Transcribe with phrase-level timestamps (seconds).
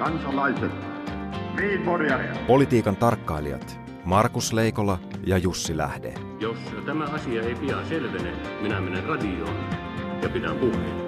[0.00, 0.70] kansalaiset,
[2.46, 6.14] Politiikan tarkkailijat Markus Leikola ja Jussi Lähde.
[6.38, 6.56] Jos
[6.86, 9.56] tämä asia ei pian selvene, minä menen radioon
[10.22, 11.00] ja pidän puheen.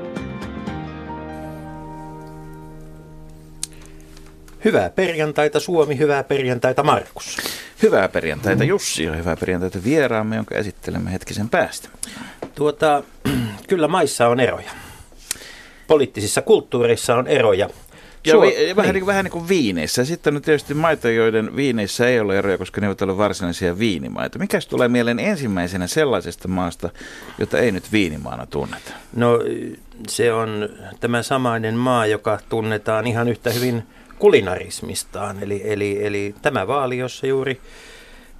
[4.64, 7.36] Hyvää perjantaita Suomi, hyvää perjantaita Markus.
[7.82, 11.88] Hyvää perjantaita Jussi ja hyvää perjantaita vieraamme, jonka esittelemme hetkisen päästä.
[12.54, 13.02] Tuota,
[13.68, 14.70] kyllä maissa on eroja.
[15.86, 17.68] Poliittisissa kulttuureissa on eroja.
[18.26, 19.06] Ja vi- vähän, niin.
[19.06, 20.04] vähän niin kuin viineissä.
[20.04, 24.38] Sitten on tietysti maita, joiden viineissä ei ole eroja, koska ne eivät ole varsinaisia viinimaita.
[24.38, 26.90] Mikäs tulee mieleen ensimmäisenä sellaisesta maasta,
[27.38, 28.92] jota ei nyt viinimaana tunneta?
[29.16, 29.38] No
[30.08, 30.68] se on
[31.00, 33.82] tämä samainen maa, joka tunnetaan ihan yhtä hyvin
[34.18, 35.42] kulinarismistaan.
[35.42, 37.60] Eli, eli, eli tämä vaali, jossa juuri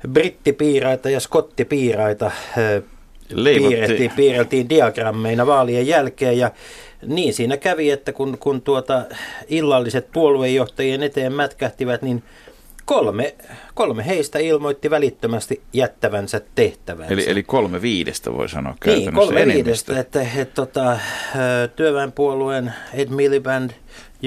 [0.09, 2.31] brittipiiraita ja skottipiiraita
[3.45, 6.51] piirrettiin, piirrettiin diagrammeina vaalien jälkeen ja
[7.07, 9.05] niin siinä kävi, että kun, kun tuota
[9.49, 12.23] illalliset puoluejohtajien eteen mätkähtivät, niin
[12.85, 13.35] kolme,
[13.75, 17.13] kolme heistä ilmoitti välittömästi jättävänsä tehtävänsä.
[17.15, 20.99] Eli, eli kolme viidestä voi sanoa Niin, kolme viidestä, että, että tota,
[21.77, 23.71] työväenpuolueen Ed Miliband,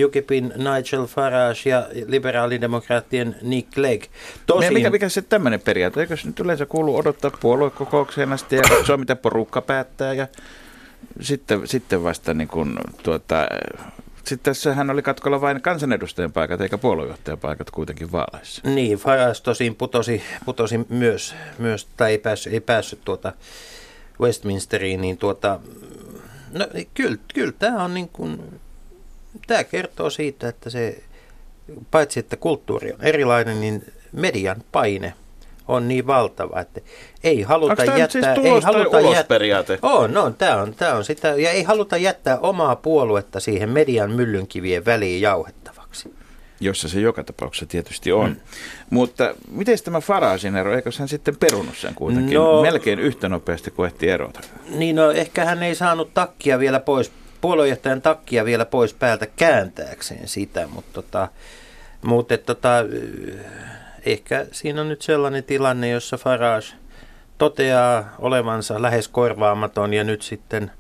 [0.06, 4.04] UKIPin Nigel Farage ja liberaalidemokraattien Nick Clegg.
[4.46, 4.74] Tosin...
[4.74, 6.02] Mikä, mikä se tämmöinen periaate?
[6.02, 10.28] Eikö se nyt yleensä kuulu odottaa puoluekokoukseen asti ja katsoa, mitä porukka päättää ja
[11.22, 13.48] sitten, sitten vasta niin kuin, tuota,
[14.18, 18.62] sitten tässähän oli katkolla vain kansanedustajan paikat eikä puoluejohtajan paikat kuitenkin vaaleissa.
[18.70, 23.34] Niin, Faras tosin putosi, putosi myös, myös, tai ei päässyt, ei päässyt tuota
[24.22, 25.60] Westminsteriin, niin tuota,
[26.52, 28.60] no kyllä, kyllä tämä on niin kuin,
[29.48, 31.04] tämä kertoo siitä, että se,
[31.92, 35.14] paitsi että kulttuuri on erilainen, niin median paine–
[35.68, 36.82] on niin valtava, että
[37.24, 38.36] ei haluta Onko jättää...
[38.36, 42.40] Siis ei haluta jättää, oh, no, tämä on, tämä on sitä, ja ei haluta jättää
[42.40, 46.14] omaa puoluetta siihen median myllynkivien väliin jauhettavaksi.
[46.60, 48.30] Jossa se joka tapauksessa tietysti on.
[48.30, 48.36] Mm.
[48.90, 53.72] Mutta miten tämä Farasin ero, eikö hän sitten perunut sen kuitenkin no, melkein yhtä nopeasti
[53.72, 54.40] kuin ehti erota?
[54.70, 57.12] Niin, no ehkä hän ei saanut takkia vielä pois,
[57.42, 61.28] puoluejohtajan takkia vielä pois päältä kääntääkseen sitä, mutta tota,
[62.06, 62.70] mutta tota,
[64.06, 66.68] ehkä siinä on nyt sellainen tilanne, jossa Farage
[67.38, 70.72] toteaa olevansa lähes korvaamaton ja nyt sitten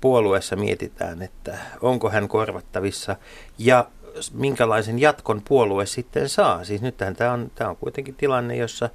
[0.00, 3.16] puolueessa mietitään, että onko hän korvattavissa
[3.58, 3.88] ja
[4.32, 6.64] minkälaisen jatkon puolue sitten saa.
[6.64, 8.90] Siis nythän tämä on, tämä on kuitenkin tilanne, jossa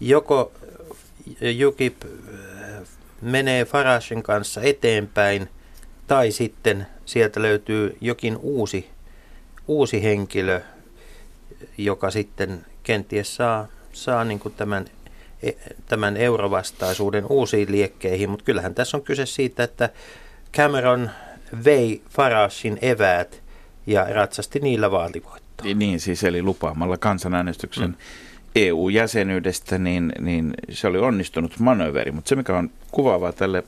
[0.00, 0.52] joko
[1.66, 2.10] UKIP äh,
[3.22, 5.48] menee Faragen kanssa eteenpäin
[6.06, 8.90] tai sitten sieltä löytyy jokin uusi,
[9.68, 10.60] uusi henkilö,
[11.78, 14.84] joka sitten kenties saa, saa niin kuin tämän,
[15.42, 15.50] e,
[15.86, 19.90] tämän eurovastaisuuden uusiin liekkeihin, mutta kyllähän tässä on kyse siitä, että
[20.54, 21.10] Cameron
[21.64, 23.42] vei Faragein eväät
[23.86, 25.66] ja ratsasti niillä vaalivoittoon.
[25.66, 27.96] Niin, niin, siis eli lupaamalla kansanäänestyksen mm.
[28.56, 32.12] EU-jäsenyydestä, niin, niin se oli onnistunut manöveri.
[32.12, 33.64] Mutta se, mikä on kuvaavaa tälle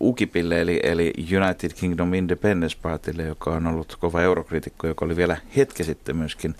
[0.00, 5.36] UKIPille, eli, eli United Kingdom Independence Partylle, joka on ollut kova eurokritikko, joka oli vielä
[5.56, 6.54] hetki sitten myöskin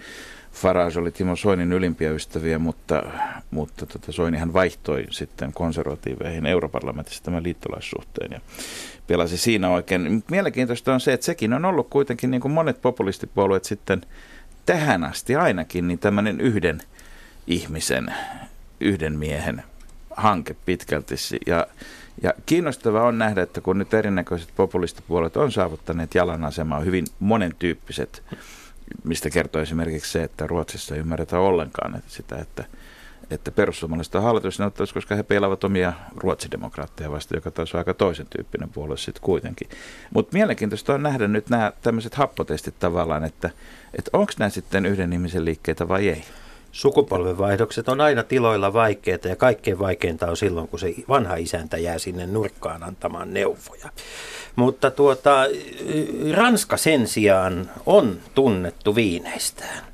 [0.55, 3.03] Farage oli Timo Soinin ylimpiä ystäviä, mutta,
[3.51, 8.41] mutta tota Soinihan vaihtoi sitten konservatiiveihin europarlamentissa tämän liittolaissuhteen ja
[9.07, 10.25] pelasi siinä oikein.
[10.31, 14.01] Mielenkiintoista on se, että sekin on ollut kuitenkin niin kuin monet populistipuolueet sitten
[14.67, 16.83] tähän asti ainakin niin tämmöinen yhden
[17.47, 18.15] ihmisen,
[18.81, 19.63] yhden miehen
[20.11, 21.15] hanke pitkälti.
[21.47, 21.67] Ja,
[22.23, 28.23] ja kiinnostavaa on nähdä, että kun nyt erinäköiset populistipuolueet on saavuttaneet jalan asemaa, hyvin monentyyppiset
[29.05, 32.65] mistä kertoo esimerkiksi se, että Ruotsissa ei ymmärretä ollenkaan että sitä, että,
[33.31, 38.27] että perussuomalaiset on hallitusneuvottelussa, koska he pelaavat omia ruotsidemokraatteja vasta, joka taas on aika toisen
[38.37, 39.69] tyyppinen puolue sitten kuitenkin.
[40.15, 43.51] Mutta mielenkiintoista on nähdä nyt nämä tämmöiset happotestit tavallaan, että,
[43.99, 46.25] että onko nämä sitten yhden ihmisen liikkeitä vai ei.
[46.75, 51.99] Sukupolvenvaihdokset on aina tiloilla vaikeita ja kaikkein vaikeinta on silloin, kun se vanha isäntä jää
[51.99, 53.89] sinne nurkkaan antamaan neuvoja.
[54.57, 55.45] Mutta tuota,
[56.33, 59.85] Ranska sen sijaan on tunnettu viineistään.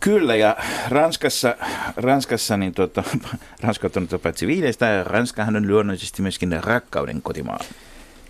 [0.00, 0.56] Kyllä, ja
[0.88, 1.56] Ranskassa,
[1.96, 3.02] Ranskassa niin tuota,
[3.62, 7.60] Ranska on paitsi viineistä, ja Ranskahan on luonnollisesti myöskin rakkauden kotimaa.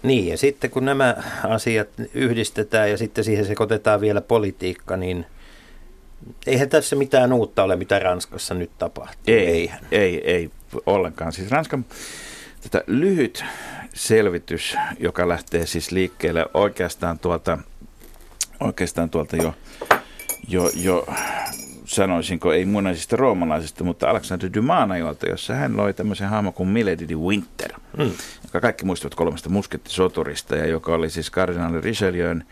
[0.03, 1.17] Niin, ja sitten kun nämä
[1.49, 5.27] asiat yhdistetään ja sitten siihen sekoitetaan vielä politiikka, niin
[6.47, 9.35] eihän tässä mitään uutta ole, mitä Ranskassa nyt tapahtuu.
[9.35, 9.81] Ei, Eihän.
[9.91, 10.51] ei, ei
[10.87, 11.33] ollenkaan.
[11.33, 11.85] Siis Ranskan
[12.61, 13.45] tätä lyhyt
[13.95, 17.59] selvitys, joka lähtee siis liikkeelle oikeastaan tuolta,
[18.61, 19.55] oikeastaan tuolta jo,
[20.49, 21.07] jo, jo
[21.85, 27.15] sanoisinko, ei muinaisista roomalaisista, mutta Alexander Dumanajolta, jossa hän loi tämmöisen hahmon kuin Milady de
[27.15, 28.11] Winter, mm.
[28.45, 32.45] joka kaikki muistavat kolmesta muskettisoturista, ja joka oli siis kardinaali Richelieun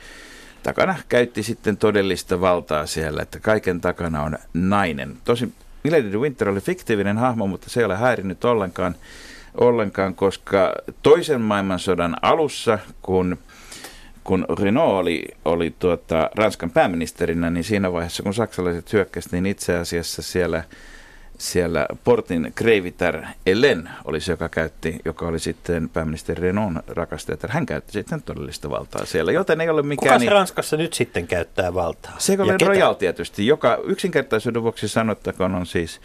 [0.62, 5.16] takana käytti sitten todellista valtaa siellä, että kaiken takana on nainen.
[5.24, 5.54] Tosin
[5.84, 8.94] Milady de Winter oli fiktiivinen hahmo, mutta se ei ole häirinnyt ollenkaan,
[9.54, 13.38] ollenkaan koska toisen maailmansodan alussa, kun
[14.24, 19.76] kun Renault oli, oli tuota, Ranskan pääministerinä, niin siinä vaiheessa, kun saksalaiset hyökkäsivät, niin itse
[19.76, 20.64] asiassa siellä,
[21.40, 27.38] siellä portin kreivitär Ellen oli se, joka, käytti, joka oli sitten pääministeri Renault rakastaja.
[27.48, 30.12] Hän käytti sitten todellista valtaa siellä, joten ei ole mikään...
[30.12, 30.32] Kuka niin...
[30.32, 32.16] Ranskassa nyt sitten käyttää valtaa?
[32.18, 36.00] Ségolène Royal tietysti, joka yksinkertaisuuden vuoksi sanottakoon on siis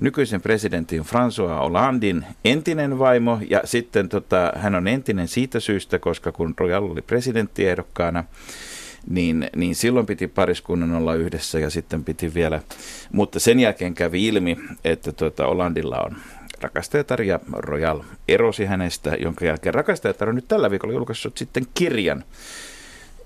[0.00, 6.32] nykyisen presidentin François Hollandin entinen vaimo ja sitten tota, hän on entinen siitä syystä, koska
[6.32, 8.24] kun Royal oli presidenttiehdokkaana,
[9.10, 12.60] niin, niin silloin piti pariskunnan olla yhdessä ja sitten piti vielä,
[13.12, 16.16] mutta sen jälkeen kävi ilmi, että tota, Hollandilla on
[16.60, 22.24] rakastajatar ja Royal erosi hänestä, jonka jälkeen rakastajatar on nyt tällä viikolla julkaissut sitten kirjan,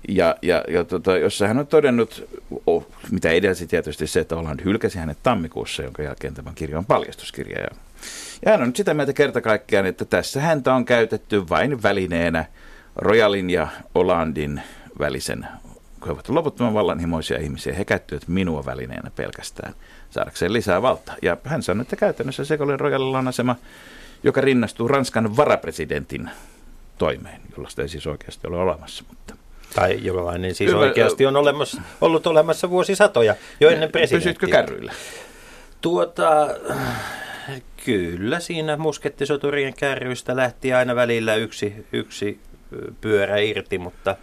[0.07, 2.29] ja, ja, ja tota, jossa hän on todennut,
[2.67, 6.85] oh, mitä edelsi tietysti se, että Holland hylkäsi hänet tammikuussa, jonka jälkeen tämän kirja on
[6.85, 7.59] paljastuskirja.
[7.59, 7.67] Ja,
[8.45, 12.45] ja hän on nyt sitä mieltä kerta kaikkiaan, että tässä häntä on käytetty vain välineenä
[12.95, 14.61] Royalin ja Hollandin
[14.99, 15.47] välisen,
[15.99, 19.73] kun he ovat loputtoman vallanhimoisia ihmisiä, he käyttivät minua välineenä pelkästään
[20.09, 21.15] saadakseen lisää valtaa.
[21.21, 23.55] Ja hän sanoi, että käytännössä Sekolin Royalilla on asema,
[24.23, 26.29] joka rinnastuu Ranskan varapresidentin
[26.97, 29.35] toimeen, jollaista ei siis oikeasti ole olemassa, mutta
[29.75, 34.33] tai jollainen siis Hyvä, oikeasti on olemassa, ollut olemassa vuosisatoja jo ennen presidenttiä.
[34.33, 34.93] Pysytkö kärryillä?
[35.81, 36.47] Tuota,
[37.85, 42.39] kyllä siinä muskettisoturien kärryistä lähti aina välillä yksi, yksi
[43.01, 44.15] pyörä irti, mutta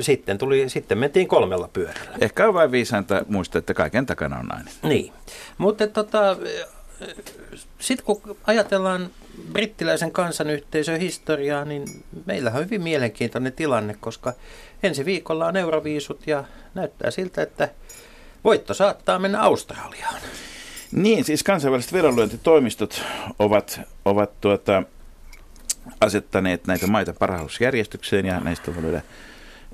[0.00, 2.16] sitten, tuli, sitten mentiin kolmella pyörällä.
[2.20, 4.72] Ehkä on vain viisainta muistaa, että kaiken takana on nainen.
[4.82, 5.12] Niin,
[5.58, 6.36] mutta tota,
[7.78, 9.10] sitten kun ajatellaan
[9.52, 14.32] brittiläisen kansanyhteisön historiaa, niin meillä on hyvin mielenkiintoinen tilanne, koska
[14.82, 16.44] ensi viikolla on euroviisut ja
[16.74, 17.68] näyttää siltä, että
[18.44, 20.20] voitto saattaa mennä Australiaan.
[20.92, 23.02] Niin, siis kansainväliset vedonlyöntitoimistot
[23.38, 24.82] ovat, ovat tuota,
[26.00, 29.02] asettaneet näitä maita parhausjärjestykseen ja näistä voi löydä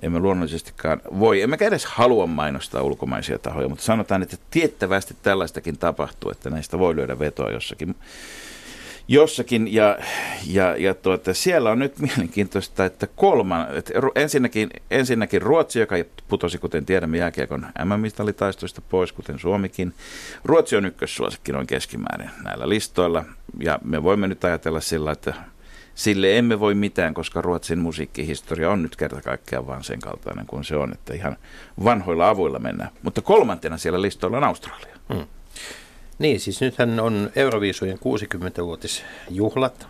[0.02, 6.30] emme luonnollisestikaan voi, emmekä edes halua mainostaa ulkomaisia tahoja, mutta sanotaan, että tiettävästi tällaistakin tapahtuu,
[6.30, 7.94] että näistä voi lyödä vetoa jossakin
[9.08, 9.98] jossakin ja,
[10.46, 15.94] ja, ja tuota, siellä on nyt mielenkiintoista, että kolman, että ensinnäkin, ensinnäkin Ruotsi, joka
[16.28, 19.94] putosi, kuten tiedämme, jääkiekon MM-mitalitaistoista pois, kuten Suomikin.
[20.44, 23.24] Ruotsi on ykkössuosikki noin keskimäärin näillä listoilla
[23.60, 25.34] ja me voimme nyt ajatella sillä, että
[25.98, 30.64] sille emme voi mitään, koska Ruotsin musiikkihistoria on nyt kerta kaikkiaan vaan sen kaltainen kuin
[30.64, 31.36] se on, että ihan
[31.84, 32.90] vanhoilla avuilla mennään.
[33.02, 34.96] Mutta kolmantena siellä listoilla on Australia.
[35.14, 35.26] Hmm.
[36.18, 39.86] Niin, siis nythän on Euroviisujen 60-vuotisjuhlat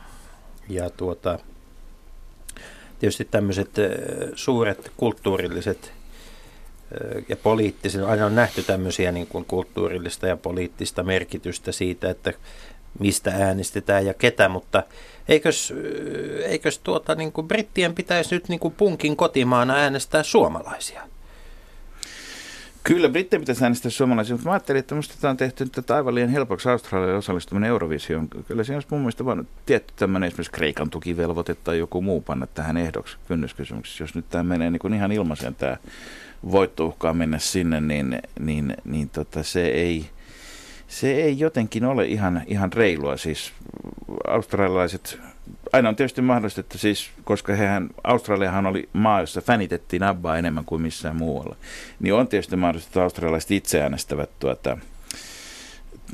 [0.69, 1.39] ja tuota,
[2.99, 3.71] tietysti tämmöiset
[4.35, 5.93] suuret kulttuurilliset
[7.29, 12.33] ja poliittiset, aina on nähty tämmöisiä niin kuin kulttuurillista ja poliittista merkitystä siitä, että
[12.99, 14.83] mistä äänestetään ja ketä, mutta
[15.29, 15.75] eikös,
[16.45, 21.03] eikös tuota, niin kuin brittien pitäisi nyt niin kuin punkin kotimaana äänestää suomalaisia?
[22.83, 26.15] Kyllä, brittien pitäisi äänestää suomalaisia, mutta mä ajattelin, että minusta tätä on tehty nyt aivan
[26.15, 28.29] liian helpoksi Australian osallistuminen Eurovisioon.
[28.29, 32.47] Kyllä siinä olisi mun mielestä vaan tietty tämmöinen esimerkiksi Kreikan tukivelvoite tai joku muu panna
[32.47, 34.05] tähän ehdoksi kynnyskysymyksessä.
[34.05, 35.77] Jos nyt tämä menee niin kuin ihan ilmaisen tämä
[36.53, 40.11] voitto uhkaa mennä sinne, niin, niin, niin tota, se ei
[40.89, 43.17] se ei jotenkin ole ihan, ihan reilua.
[43.17, 43.53] Siis
[44.27, 45.19] australialaiset,
[45.73, 50.65] aina on tietysti mahdollista, että siis, koska hehän, Australiahan oli maa, jossa fänitettiin Abbaa enemmän
[50.65, 51.57] kuin missään muualla,
[52.01, 54.79] niin on tietysti mahdollista, että australialaiset itse äänestävät tuota,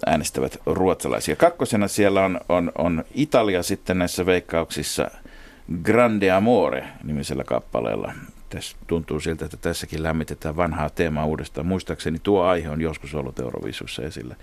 [0.07, 1.37] äänestävät ruotsalaisia.
[1.37, 5.11] Kakkosena siellä on, on, on Italia sitten näissä veikkauksissa
[5.83, 8.12] Grande Amore nimisellä kappaleella
[8.54, 11.66] tässä tuntuu siltä, että tässäkin lämmitetään vanhaa teemaa uudestaan.
[11.66, 14.37] Muistaakseni tuo aihe on joskus ollut Euroviisussa esillä.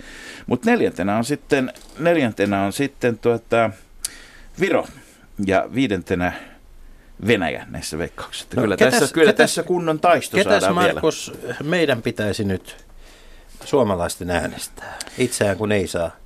[0.47, 3.69] Mutta neljäntenä on sitten, neljäntenä on sitten tuota,
[4.59, 4.87] Viro
[5.45, 6.33] ja viidentenä
[7.27, 8.47] Venäjä näissä veikkauksissa.
[8.55, 11.55] No, kyllä, ketäs, tässä, kyllä ketäs, tässä kunnon taisto ketäs saadaan Markus, vielä.
[11.63, 12.85] meidän pitäisi nyt
[13.63, 16.20] suomalaisten äänestää, itseään kun ei saa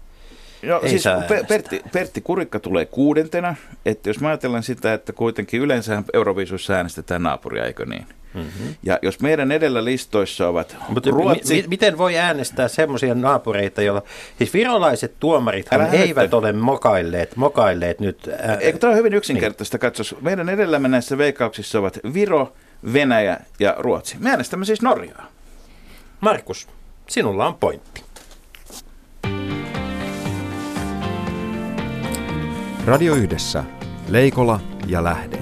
[0.65, 1.03] No, Ei siis
[1.47, 3.55] Pertti, Pertti Kurikka tulee kuudentena,
[3.85, 8.05] että jos mä ajatellaan sitä, että kuitenkin yleensä Euroviisussa äänestetään naapuria, eikö niin?
[8.35, 8.75] Mm-hmm.
[8.83, 11.61] Ja jos meidän edellä listoissa ovat Mutta Ruotsi...
[11.61, 14.03] M- miten voi äänestää semmoisia naapureita, joilla...
[14.37, 18.29] Siis virolaiset tuomarit eivät ole mokailleet, mokailleet nyt...
[18.41, 18.55] Ää...
[18.55, 19.81] Eikö tämä on hyvin yksinkertaista niin.
[19.81, 20.19] katsoa.
[20.21, 22.53] Meidän edellämme näissä veikkauksissa ovat Viro,
[22.93, 24.17] Venäjä ja Ruotsi.
[24.19, 25.27] Me äänestämme siis Norjaa.
[26.21, 26.67] Markus,
[27.07, 28.04] sinulla on pointti.
[32.85, 33.63] Radio Yhdessä.
[34.09, 35.37] Leikola ja Lähde.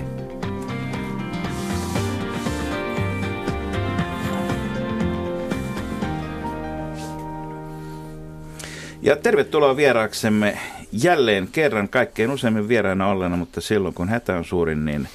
[9.01, 10.57] Ja tervetuloa vieraaksemme
[10.91, 15.07] jälleen kerran, kaikkein useimmin vieraana ollena, mutta silloin kun hätä on suurin, niin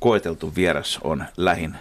[0.00, 1.74] koeteltu vieras on lähin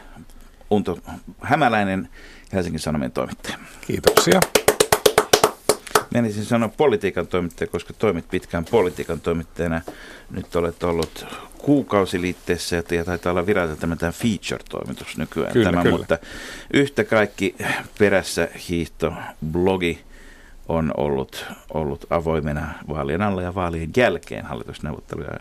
[0.71, 0.99] Unto
[1.41, 2.09] Hämäläinen
[2.53, 3.57] Helsingin Sanomien toimittaja.
[3.87, 4.39] Kiitoksia.
[6.15, 9.81] Menisin sanoa politiikan toimittaja, koska toimit pitkään politiikan toimittajana.
[10.31, 11.25] Nyt olet ollut
[11.57, 15.53] kuukausiliitteessä ja taitaa olla viralliselta tämä feature-toimitus nykyään.
[15.53, 15.97] Kyllä, tämä, kyllä.
[15.97, 16.17] Mutta
[16.73, 17.55] yhtä kaikki
[17.99, 19.13] perässä hiihto
[19.51, 20.03] blogi
[20.67, 25.39] on ollut, ollut avoimena vaalien alla ja vaalien jälkeen hallitusneuvotteluja.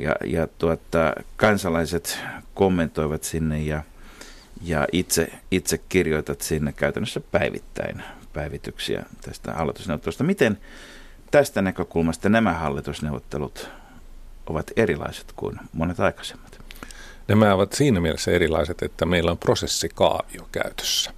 [0.00, 2.18] Ja, ja tuota, kansalaiset
[2.54, 3.82] kommentoivat sinne ja,
[4.62, 8.02] ja itse, itse kirjoitat sinne käytännössä päivittäin
[8.36, 10.24] päivityksiä tästä hallitusneuvottelusta.
[10.24, 10.58] Miten
[11.30, 13.68] tästä näkökulmasta nämä hallitusneuvottelut
[14.46, 16.58] ovat erilaiset kuin monet aikaisemmat?
[17.28, 21.12] Nämä ovat siinä mielessä erilaiset, että meillä on prosessikaavio käytössä.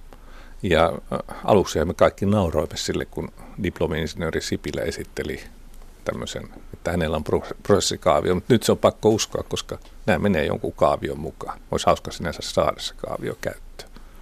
[0.63, 3.31] Ja äh, aluksi me kaikki nauroimme sille, kun
[3.63, 5.43] diplomi-insinööri Sipilä esitteli
[6.05, 7.23] tämmöisen, että hänellä on
[7.63, 11.59] prosessikaavio, mutta nyt se on pakko uskoa, koska nämä menee jonkun kaavion mukaan.
[11.71, 13.68] Olisi hauska sinänsä saada se kaavio käyttöön.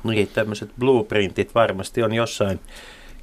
[0.04, 2.60] Niin, tämmöiset blueprintit varmasti on jossain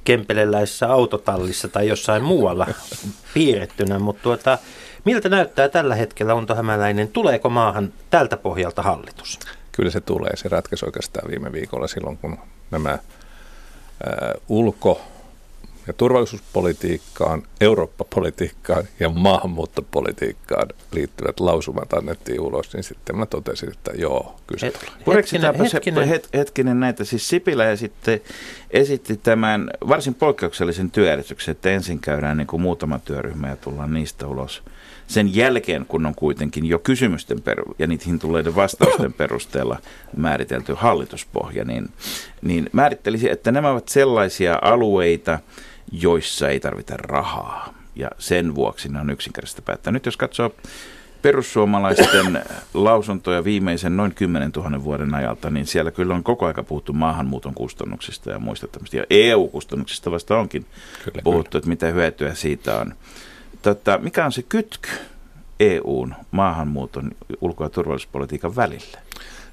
[0.03, 2.67] kempeleläisessä autotallissa tai jossain muualla
[3.33, 4.57] piirrettynä, mutta tuota,
[5.05, 7.07] miltä näyttää tällä hetkellä Unto Hämäläinen?
[7.07, 9.39] Tuleeko maahan tältä pohjalta hallitus?
[9.71, 10.35] Kyllä se tulee.
[10.35, 12.37] Se ratkaisi oikeastaan viime viikolla silloin, kun
[12.71, 15.01] nämä ää, ulko-
[15.87, 24.35] ja turvallisuuspolitiikkaan, Eurooppa-politiikkaan ja maahanmuuttopolitiikkaan liittyvät lausumat annettiin ulos, niin sitten mä totesin, että joo,
[24.47, 24.73] kyllä Et-
[25.05, 25.23] tulee.
[25.23, 26.07] Se- hetkinen.
[26.07, 27.03] het, hetkinen näitä.
[27.03, 28.21] Siis Sipilä ja sitten
[28.71, 34.27] esitti tämän varsin poikkeuksellisen työjärjestyksen, että ensin käydään niin kuin muutama työryhmä ja tullaan niistä
[34.27, 34.63] ulos.
[35.07, 39.79] Sen jälkeen, kun on kuitenkin jo kysymysten peru- ja niihin tulleiden vastausten perusteella
[40.17, 41.89] määritelty hallituspohja, niin,
[42.41, 45.39] niin määrittelisi, että nämä ovat sellaisia alueita,
[45.91, 47.73] joissa ei tarvita rahaa.
[47.95, 49.93] Ja sen vuoksi ne on yksinkertaisesti päättää.
[49.93, 50.51] Nyt jos katsoo
[51.21, 56.93] perussuomalaisten lausuntoja viimeisen noin 10 000 vuoden ajalta, niin siellä kyllä on koko aika puhuttu
[56.93, 58.97] maahanmuuton kustannuksista ja muista tämmöistä.
[58.97, 60.65] Ja EU-kustannuksista vasta onkin
[61.03, 62.93] Kyllä, puhuttu, että mitä hyötyä siitä on.
[63.61, 64.89] Tota, mikä on se kytky
[65.59, 67.11] EUn maahanmuuton
[67.41, 68.99] ulko- ja turvallisuuspolitiikan välillä?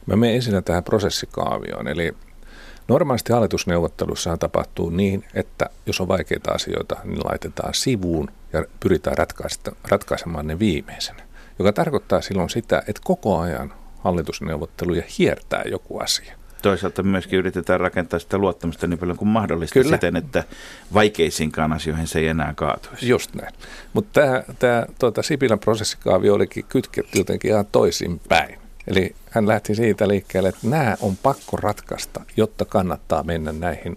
[0.06, 1.88] Mä menen ensin tähän prosessikaavioon.
[1.88, 2.14] Eli
[2.88, 9.76] normaalisti hallitusneuvottelussahan tapahtuu niin, että jos on vaikeita asioita, niin laitetaan sivuun ja pyritään ratkaista-
[9.88, 11.22] ratkaisemaan ne viimeisenä.
[11.58, 16.34] Joka tarkoittaa silloin sitä, että koko ajan hallitusneuvotteluja hiertää joku asia.
[16.62, 19.96] Toisaalta myöskin yritetään rakentaa sitä luottamusta niin paljon kuin mahdollista Kyllä.
[19.96, 20.44] siten, että
[20.94, 23.08] vaikeisiinkaan asioihin se ei enää kaatuisi.
[23.08, 23.54] Just näin.
[23.92, 28.61] Mutta tämä, tämä tuota, Sipilän prosessikaavio olikin kytketty jotenkin ihan toisinpäin.
[28.86, 33.96] Eli hän lähti siitä liikkeelle, että nämä on pakko ratkaista, jotta kannattaa mennä näihin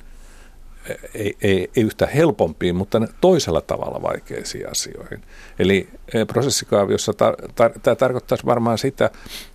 [1.13, 5.21] ei, ei, ei yhtä helpompiin, mutta toisella tavalla vaikeisiin asioihin.
[5.59, 9.11] Eli eh, prosessikaaviossa tar- tar- tämä tarkoittaisi varmaan sitä,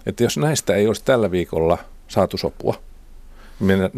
[0.06, 2.74] että jos näistä ei olisi tällä viikolla saatu sopua,
[3.60, 3.90] niin eh,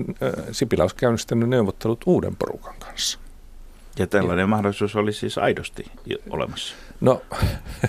[0.52, 3.18] Sipilä olisi käynnistänyt neuvottelut uuden porukan kanssa.
[3.98, 5.84] Ja tällainen mahdollisuus oli siis aidosti
[6.30, 6.74] olemassa.
[7.00, 7.22] No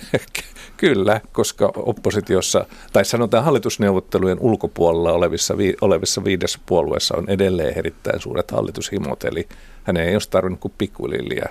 [0.78, 8.20] kyllä, koska oppositiossa, tai sanotaan hallitusneuvottelujen ulkopuolella olevissa, vi, olevissa viidessä puolueessa on edelleen erittäin
[8.20, 9.48] suuret hallitushimot, eli
[9.84, 11.50] hän ei olisi tarvinnut kuin pikkulilliä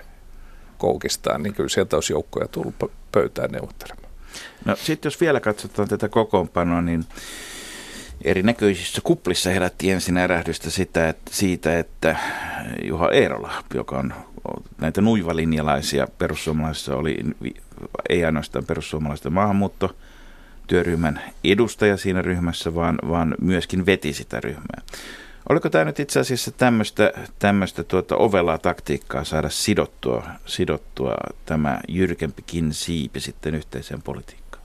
[0.78, 4.12] koukistaa, niin kyllä sieltä olisi joukkoja tullut pö- pöytään neuvottelemaan.
[4.64, 7.04] No sitten jos vielä katsotaan tätä kokoonpanoa, niin
[8.24, 12.16] erinäköisissä kuplissa herätti ensin ärähdystä sitä, että, siitä, että
[12.82, 14.14] Juha Eerola, joka on
[14.80, 17.18] näitä nuivalinjalaisia perussuomalaisissa oli
[18.08, 19.96] ei ainoastaan perussuomalaisten maahanmuutto
[20.66, 24.82] työryhmän edustaja siinä ryhmässä, vaan, vaan myöskin veti sitä ryhmää.
[25.48, 31.14] Oliko tämä nyt itse asiassa tämmöistä, tämmöistä tuota ovelaa taktiikkaa saada sidottua, sidottua
[31.46, 34.64] tämä jyrkempikin siipi sitten yhteiseen politiikkaan?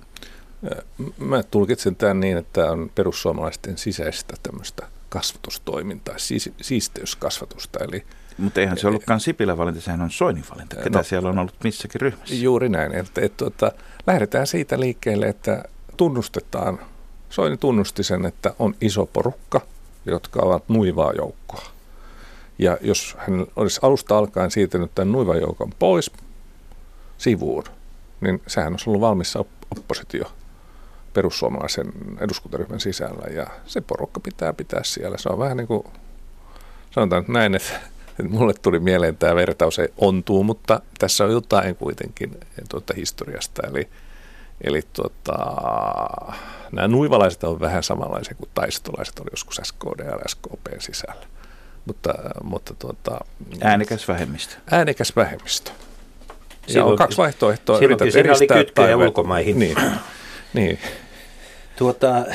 [1.18, 8.06] Mä tulkitsen tämän niin, että on perussuomalaisten sisäistä tämmöistä kasvatustoimintaa, siis, siisteyskasvatusta, eli
[8.38, 10.76] Mutta eihän se ollutkaan Sipilän valinta, sehän on Soinin valinta.
[10.76, 11.04] Ketä no, No.
[11.04, 12.36] siellä on ollut missäkin ryhmässä?
[12.36, 12.96] Juuri näin.
[12.96, 13.72] Että, että, että
[14.08, 15.64] lähdetään siitä liikkeelle, että
[15.98, 16.80] tunnustetaan,
[17.30, 19.62] Soini tunnusti sen, että on iso porukka,
[20.06, 21.64] jotka ovat nuivaa joukkoa.
[22.60, 26.12] Ja jos hän olisi alusta alkaen siirtynyt tämän nuivan joukon pois
[27.18, 27.64] sivuun,
[28.22, 30.32] niin sehän olisi ollut valmis op- oppositio
[31.14, 33.28] perussuomalaisen eduskuntaryhmän sisällä.
[33.34, 35.18] Ja se porukka pitää pitää siellä.
[35.18, 35.84] Se on vähän niin kuin,
[36.92, 37.74] sanotaan nyt näin, että
[38.30, 42.38] mulle tuli mieleen tämä vertaus ei ontuu, mutta tässä on jotain kuitenkin
[42.70, 43.62] tuota historiasta.
[43.68, 43.90] Eli,
[44.64, 45.34] eli tuota,
[46.72, 51.26] nämä nuivalaiset on vähän samanlaisia kuin taistolaiset oli joskus SKD ja SKP sisällä.
[51.86, 53.20] mutta, mutta tuota,
[53.62, 54.56] Äänekäs vähemmistö.
[54.72, 55.72] äänekäs vähemmistö.
[56.68, 57.80] Ja Silloin- on kaksi vaihtoehtoa.
[57.80, 59.60] Yrität siinä oli kytköjä ulkomaihin.
[59.60, 59.78] Niin,
[60.54, 60.80] niin.
[61.76, 62.26] Tuota,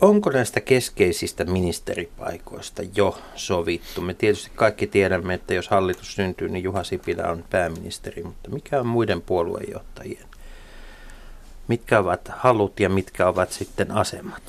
[0.00, 4.00] onko näistä keskeisistä ministeripaikoista jo sovittu?
[4.00, 8.80] Me tietysti kaikki tiedämme, että jos hallitus syntyy, niin Juha Sipilä on pääministeri, mutta mikä
[8.80, 10.26] on muiden puoluejohtajien?
[11.68, 14.42] Mitkä ovat halut ja mitkä ovat sitten asemat?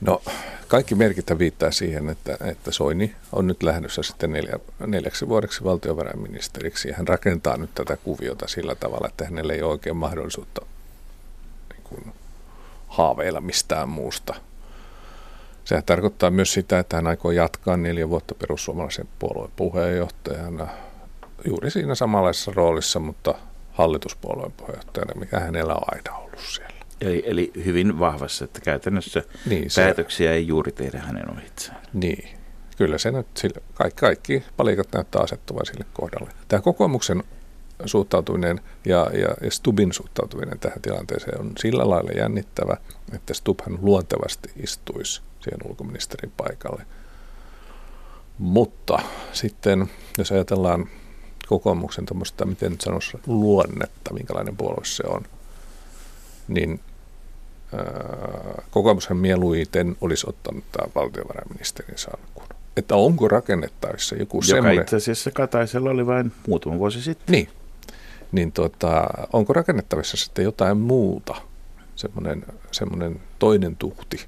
[0.00, 0.22] No,
[0.68, 6.92] kaikki merkitä viittaa siihen, että, että Soini on nyt lähdössä sitten neljä, neljäksi vuodeksi valtiovarainministeriksi.
[6.92, 10.66] Hän rakentaa nyt tätä kuviota sillä tavalla, että hänellä ei ole oikein mahdollisuutta
[11.72, 12.14] niin kuin,
[12.94, 14.34] haaveilla mistään muusta.
[15.64, 20.68] Sehän tarkoittaa myös sitä, että hän aikoo jatkaa neljä vuotta perussuomalaisen puolueen puheenjohtajana
[21.46, 23.34] juuri siinä samanlaisessa roolissa, mutta
[23.72, 26.74] hallituspuolueen puheenjohtajana, mikä hänellä on aina ollut siellä.
[27.00, 31.76] Eli, eli hyvin vahvassa, että käytännössä Niin, se- päätöksiä ei juuri tehdä hänen ohitseen.
[31.92, 32.28] Niin,
[32.76, 36.30] kyllä se nyt, sille, kaikki, kaikki palikat näyttää asettuvan sille kohdalle.
[36.48, 37.22] Tämä kokoomuksen
[37.86, 42.76] suhtautuminen ja, ja, ja Stubin suhtautuminen tähän tilanteeseen on sillä lailla jännittävä,
[43.12, 46.86] että Stubhan luontevasti istuisi siihen ulkoministerin paikalle.
[48.38, 48.98] Mutta
[49.32, 50.88] sitten, jos ajatellaan
[51.48, 55.22] kokoomuksen tämmöistä, miten nyt sanoisi, luonnetta, minkälainen puolue se on,
[56.48, 56.80] niin
[57.76, 62.44] ää, kokoomushan mieluiten olisi ottanut tämä valtiovarainministerin salkun.
[62.76, 64.82] Että onko rakennettavissa joku Joka semmoinen...
[64.82, 67.32] itse asiassa Kataisella oli vain muutama vuosi sitten.
[67.32, 67.48] Niin.
[68.34, 71.34] Niin tota, onko rakennettavissa sitten jotain muuta,
[71.96, 74.26] semmoinen, semmoinen toinen tuhti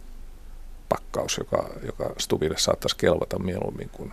[0.88, 4.10] pakkaus, joka, joka Stubille saattaisi kelvata mieluummin kuin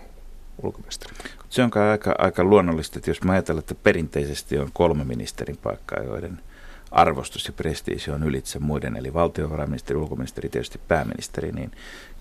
[0.63, 1.13] ulkoministeri.
[1.49, 5.57] Se on kai aika, aika luonnollista, että jos mä ajatellaan, että perinteisesti on kolme ministerin
[5.57, 6.39] paikkaa, joiden
[6.91, 11.71] arvostus ja prestiisi on ylitse muiden, eli valtiovarainministeri, ulkoministeri, tietysti pääministeri, niin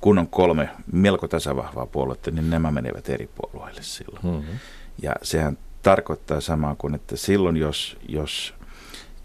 [0.01, 4.27] kun on kolme melko tasavahvaa puoluetta, niin nämä menevät eri puolueille silloin.
[4.27, 4.59] Mm-hmm.
[5.03, 8.55] Ja sehän tarkoittaa samaa kuin, että silloin jos, jos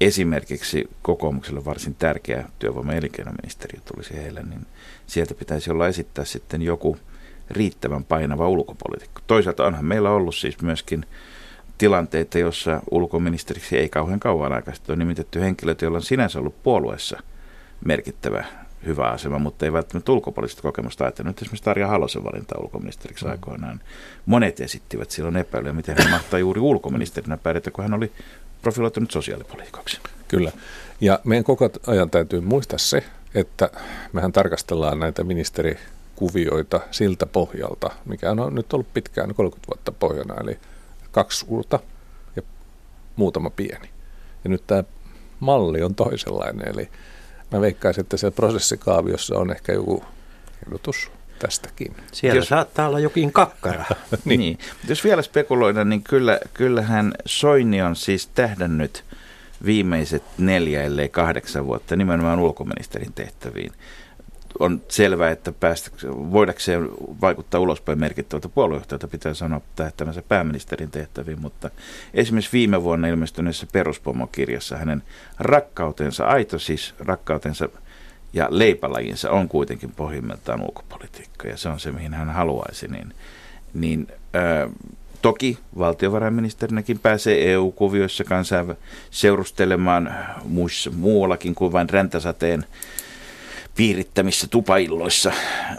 [0.01, 4.65] esimerkiksi kokoomukselle varsin tärkeä työvoima- ja elinkeinoministeri tulisi heille, niin
[5.07, 6.97] sieltä pitäisi olla esittää sitten joku
[7.49, 9.21] riittävän painava ulkopolitiikka.
[9.27, 11.05] Toisaalta onhan meillä ollut siis myöskin
[11.77, 17.19] tilanteita, jossa ulkoministeriksi ei kauhean kauan sitten on nimitetty henkilöt, joilla on sinänsä ollut puolueessa
[17.85, 18.45] merkittävä
[18.85, 21.29] hyvä asema, mutta ei välttämättä ulkopoliittista kokemusta ajatellut.
[21.29, 23.31] Nyt esimerkiksi Tarja Halosen valinta ulkoministeriksi mm.
[23.31, 23.81] aikoinaan.
[24.25, 28.11] Monet esittivät silloin epäilyä, miten hän mahtaa juuri ulkoministerinä pärjätä, kun hän oli
[28.61, 29.99] profiloitunut sosiaalipoliitikoksi.
[30.27, 30.51] Kyllä.
[31.01, 33.03] Ja meidän koko ajan täytyy muistaa se,
[33.35, 33.69] että
[34.13, 40.59] mehän tarkastellaan näitä ministerikuvioita siltä pohjalta, mikä on nyt ollut pitkään 30 vuotta pohjana, eli
[41.11, 41.79] kaksi suurta
[42.35, 42.41] ja
[43.15, 43.89] muutama pieni.
[44.43, 44.83] Ja nyt tämä
[45.39, 46.89] malli on toisenlainen, eli
[47.51, 50.03] mä veikkaisin, että siellä prosessikaaviossa on ehkä joku
[50.67, 51.95] ehdotus tästäkin.
[52.11, 53.85] Siellä Jos- saattaa olla jokin kakkara.
[54.25, 54.39] Niin.
[54.39, 54.57] niin.
[54.87, 59.03] Jos vielä spekuloidaan, niin kyllä, kyllähän Soini on siis tähdännyt
[59.65, 63.71] viimeiset neljä, ellei kahdeksan vuotta nimenomaan ulkoministerin tehtäviin.
[64.59, 66.89] On selvää, että päästä, voidakseen
[67.21, 71.69] vaikuttaa ulospäin merkittävältä puoluejohtajalta pitää sanoa tähtävänsä pääministerin tehtäviin, mutta
[72.13, 75.03] esimerkiksi viime vuonna ilmestyneessä peruspomokirjassa hänen
[75.39, 77.69] rakkautensa, aito siis rakkautensa
[78.33, 83.13] ja leipälajinsa on kuitenkin pohjimmiltaan ulkopolitiikka ja se on se, mihin hän haluaisi, niin,
[83.73, 84.69] niin ö,
[85.21, 88.75] toki valtiovarainministerinäkin pääsee EU-kuvioissa kansainvä
[89.11, 92.65] seurustelemaan muissa, muuallakin kuin vain räntäsateen
[93.77, 95.31] piirittämissä tupailloissa,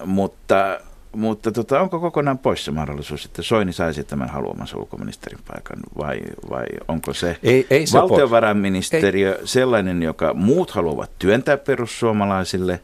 [0.04, 0.80] mutta,
[1.12, 5.78] mutta tota, onko kokonaan pois se mahdollisuus, että Soini saisi tämän haluamansa ulkoministerin paikan?
[5.98, 12.80] Vai, vai onko se Ei, ei se valtiovarainministeriö sellainen, joka muut haluavat työntää perussuomalaisille?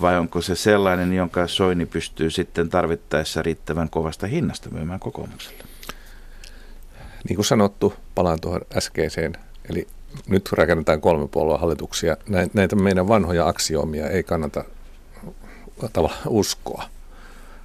[0.00, 5.64] Vai onko se sellainen, jonka Soini pystyy sitten tarvittaessa riittävän kovasta hinnasta myymään kokoomukselle?
[7.28, 9.32] Niin kuin sanottu, palaan tuohon äskeiseen,
[9.70, 9.86] eli
[10.28, 12.16] nyt rakennetaan kolme puolua hallituksia.
[12.28, 14.64] Nä- Näitä meidän vanhoja aksioomia ei kannata
[15.92, 16.84] tavallaan uskoa.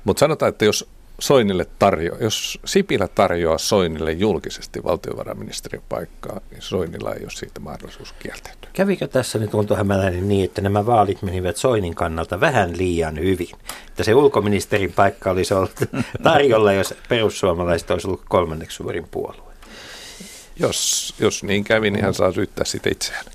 [0.04, 7.14] Mutta sanotaan, että jos Soinille tarjoaa, jos Sipilä tarjoaa Soinille julkisesti valtiovarainministerin paikkaa, niin Soinilla
[7.14, 8.70] ei ole siitä mahdollisuus kieltäytyä.
[8.74, 13.50] Kävikö tässä nyt Unto Hämäläinen niin, että nämä vaalit menivät Soinin kannalta vähän liian hyvin?
[13.88, 15.76] Että se ulkoministerin paikka olisi ollut
[16.24, 19.47] tarjolla, jos perussuomalaiset olisi ollut kolmanneksi suurin puolue.
[20.60, 23.26] Jos, jos niin kävi, niin hän saa syyttää sitä itseään.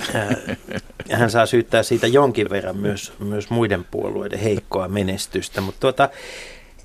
[1.13, 5.61] Hän saa syyttää siitä jonkin verran myös, myös muiden puolueiden heikkoa menestystä.
[5.61, 6.09] Mutta tuota,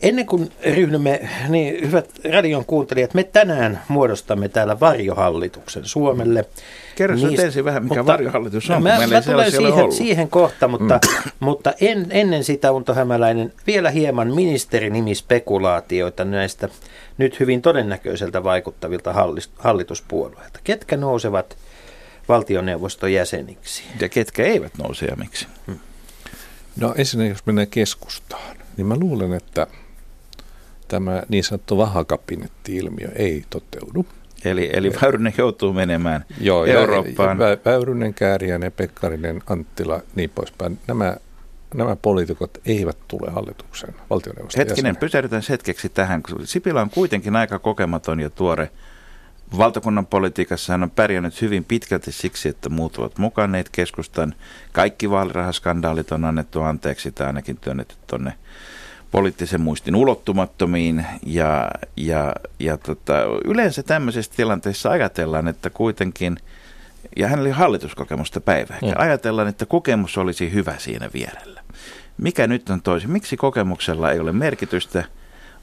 [0.01, 6.45] Ennen kuin ryhdymme, niin hyvät radion kuuntelijat, me tänään muodostamme täällä varjohallituksen Suomelle.
[6.97, 10.29] Kerro Niistä, nyt ensin vähän, mikä mutta, varjohallitus on, no, mä, mä tulen siihen, siihen
[10.29, 11.31] kohta, mutta, mm.
[11.39, 16.69] mutta en, ennen sitä Unto Hämäläinen vielä hieman ministerinimispekulaatioita näistä
[17.17, 19.13] nyt hyvin todennäköiseltä vaikuttavilta
[19.57, 20.59] hallituspuolueilta.
[20.63, 21.57] Ketkä nousevat
[22.29, 23.83] valtioneuvoston jäseniksi?
[23.99, 25.47] Ja ketkä eivät nouse ja miksi?
[25.67, 25.79] Hmm.
[26.79, 29.67] No ensinnäkin, jos mennään keskustaan, niin mä luulen, että
[30.87, 34.05] tämä niin sanottu vahakabinetti-ilmiö ei toteudu.
[34.45, 37.39] Eli, eli Väyrynen joutuu menemään Joo, Eurooppaan.
[37.39, 40.79] Ja, ja Väyrynen, Kääriäinen, Pekkarinen, Anttila, niin poispäin.
[40.87, 41.17] Nämä,
[41.73, 44.97] nämä poliitikot eivät tule hallitukseen valtioneuvoston Hetkinen, jäsenen.
[44.97, 46.21] pysähdytään hetkeksi tähän.
[46.43, 48.69] Sipilä on kuitenkin aika kokematon ja tuore
[49.57, 54.35] valtakunnan politiikassa hän on pärjännyt hyvin pitkälti siksi, että muut ovat mukaneet keskustan.
[54.71, 58.33] Kaikki vaalirahaskandaalit on annettu anteeksi tai ainakin työnnetty tuonne
[59.11, 63.13] poliittisen muistin ulottumattomiin ja, ja, ja tota,
[63.45, 66.37] yleensä tämmöisessä tilanteessa ajatellaan, että kuitenkin,
[67.15, 68.91] ja hän oli hallituskokemusta päivää, mm.
[68.95, 71.63] ajatellaan, että kokemus olisi hyvä siinä vierellä.
[72.17, 73.11] Mikä nyt on toisin?
[73.11, 75.03] Miksi kokemuksella ei ole merkitystä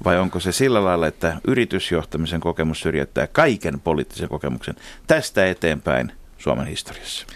[0.04, 4.74] vai onko se sillä lailla, että yritysjohtamisen kokemus syrjäyttää kaiken poliittisen kokemuksen
[5.06, 7.26] tästä eteenpäin Suomen historiassa?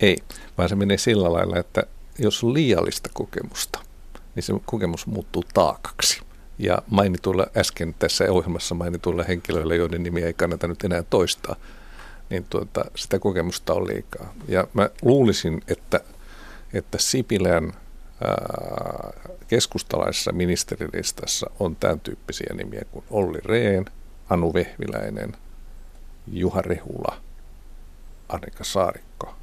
[0.00, 0.16] Ei,
[0.58, 1.82] vaan se menee sillä lailla, että
[2.18, 3.78] jos on liiallista kokemusta–
[4.34, 6.22] niin se kokemus muuttuu taakaksi.
[6.58, 11.56] Ja mainituilla äsken tässä ohjelmassa mainituilla henkilöillä, joiden nimiä ei kannata nyt enää toistaa,
[12.30, 14.34] niin tuota, sitä kokemusta on liikaa.
[14.48, 16.00] Ja mä luulisin, että,
[16.72, 17.72] että Sipilän
[19.48, 23.84] keskustalaisessa ministerilistassa on tämän tyyppisiä nimiä kuin Olli Rehn,
[24.30, 25.32] Anu Vehviläinen,
[26.26, 27.16] Juha Rehula,
[28.28, 29.34] Annika Saarikko.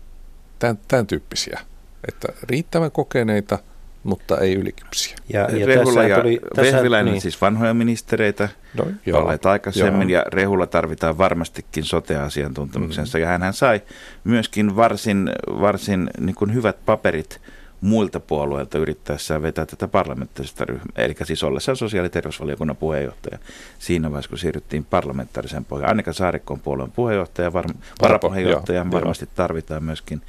[0.60, 1.60] Tämän, tämän tyyppisiä.
[2.08, 3.60] Että riittävän kokeneita–
[4.04, 5.16] mutta ei ylikypsiä.
[5.34, 7.22] Ja, ja Rehula ja tuli, Vehviläinen niin.
[7.22, 10.22] siis vanhoja ministereitä, no, olleet aikaisemmin, joo.
[10.22, 13.22] ja Rehula tarvitaan varmastikin sote-asiantuntemuksensa, mm.
[13.22, 13.82] ja hän sai
[14.24, 17.42] myöskin varsin, varsin niin kuin hyvät paperit
[17.82, 23.38] muilta puolueilta yrittäessään vetää tätä parlamentaarista ryhmää, eli siis ollessaan sosiaali- ja terveysvaliokunnan puheenjohtaja
[23.80, 25.92] siinä vaiheessa, kun siirryttiin parlamentaariseen pohjaan.
[25.92, 27.66] Annika Saarikko on puolueen puheenjohtaja, var,
[28.02, 29.34] varapuheenjohtaja, varmasti joo.
[29.36, 30.22] tarvitaan myöskin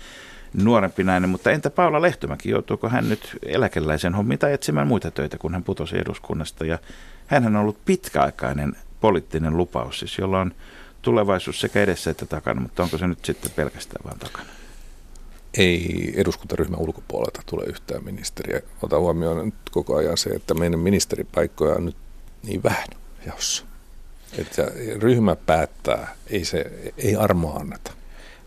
[0.54, 5.38] nuorempi nainen, mutta entä Paula Lehtomäki, joutuuko hän nyt eläkeläisen hommiin tai etsimään muita töitä,
[5.38, 6.64] kun hän putosi eduskunnasta?
[6.64, 6.78] Ja
[7.26, 10.54] hän on ollut pitkäaikainen poliittinen lupaus, siis jolla on
[11.02, 14.48] tulevaisuus sekä edessä että takana, mutta onko se nyt sitten pelkästään vain takana?
[15.54, 18.60] Ei eduskuntaryhmän ulkopuolelta tule yhtään ministeriä.
[18.82, 21.96] Ota huomioon nyt koko ajan se, että meidän ministeripaikkoja on nyt
[22.42, 22.88] niin vähän
[23.26, 23.64] jaossa.
[24.38, 27.92] Että ryhmä päättää, ei, se, ei armoa anneta.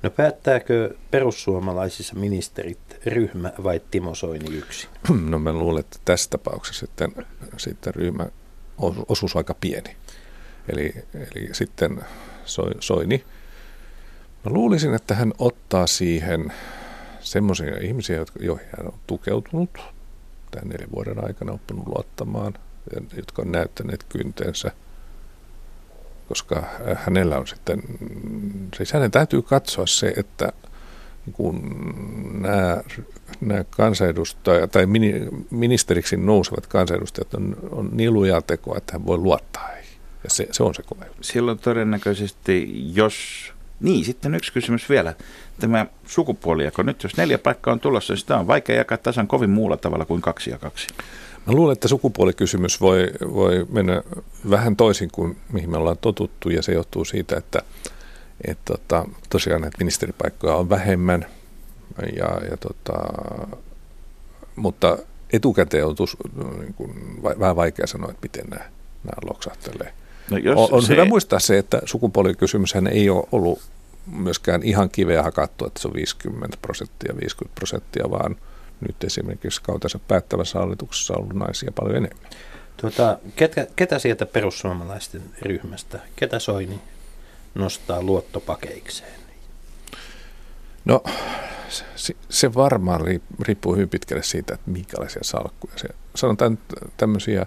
[0.03, 4.89] No päättääkö perussuomalaisissa ministerit ryhmä vai Timo Soini yksin?
[5.29, 7.11] No mä luulen, että tässä tapauksessa sitten,
[7.57, 8.25] sitten ryhmä
[9.07, 9.95] osuus aika pieni.
[10.69, 12.01] Eli, eli sitten
[12.79, 13.23] Soini.
[14.45, 16.53] Mä luulisin, että hän ottaa siihen
[17.19, 19.79] semmoisia ihmisiä, joihin hän on tukeutunut
[20.51, 22.53] tämän neljän vuoden aikana oppinut luottamaan,
[23.15, 24.71] jotka on näyttäneet kyntensä–
[26.33, 26.63] koska
[26.95, 27.83] hänellä on sitten,
[28.77, 30.51] siis hänen täytyy katsoa se, että
[31.33, 31.61] kun
[32.41, 32.77] nämä,
[33.41, 39.17] nämä kansanedustajat tai mini, ministeriksi nousevat kansanedustajat on, on niin lujaa tekoa, että hän voi
[39.17, 39.97] luottaa heihin.
[40.23, 43.15] Ja se, se on se kova Silloin todennäköisesti, jos...
[43.79, 45.13] Niin, sitten yksi kysymys vielä.
[45.59, 46.83] Tämä sukupuolijako.
[46.83, 50.05] Nyt jos neljä paikkaa on tulossa, niin sitä on vaikea jakaa tasan kovin muulla tavalla
[50.05, 50.87] kuin kaksi ja kaksi.
[51.45, 54.03] Mä luulen, että sukupuolikysymys voi, voi mennä
[54.49, 57.59] vähän toisin kuin mihin me ollaan totuttu ja se johtuu siitä, että
[58.47, 61.25] et tota, tosiaan näitä ministeripaikkoja on vähemmän,
[62.17, 62.99] ja, ja tota,
[64.55, 64.97] mutta
[65.33, 66.17] etukäteen on tus,
[66.59, 68.63] niin kuin, vähän vaikea sanoa, että miten nämä,
[69.03, 69.93] nämä loksahtelee.
[70.31, 70.93] No jos on on se...
[70.93, 73.61] hyvä muistaa se, että sukupuolikysymyshän ei ole ollut
[74.05, 78.35] myöskään ihan kiveä hakattu, että se on 50 prosenttia, 50 prosenttia, vaan–
[78.87, 82.31] nyt esimerkiksi kautensa päättävässä hallituksessa on ollut naisia paljon enemmän.
[82.77, 86.81] Tuota, ketä, ketä sieltä perussuomalaisten ryhmästä, ketä Soini
[87.55, 89.19] nostaa luottopakeikseen?
[90.85, 91.03] No
[91.95, 93.01] se, se varmaan
[93.41, 95.73] riippuu hyvin pitkälle siitä, että minkälaisia salkkuja.
[95.75, 96.59] Se, sanotaan
[96.97, 97.45] tämmöisiä,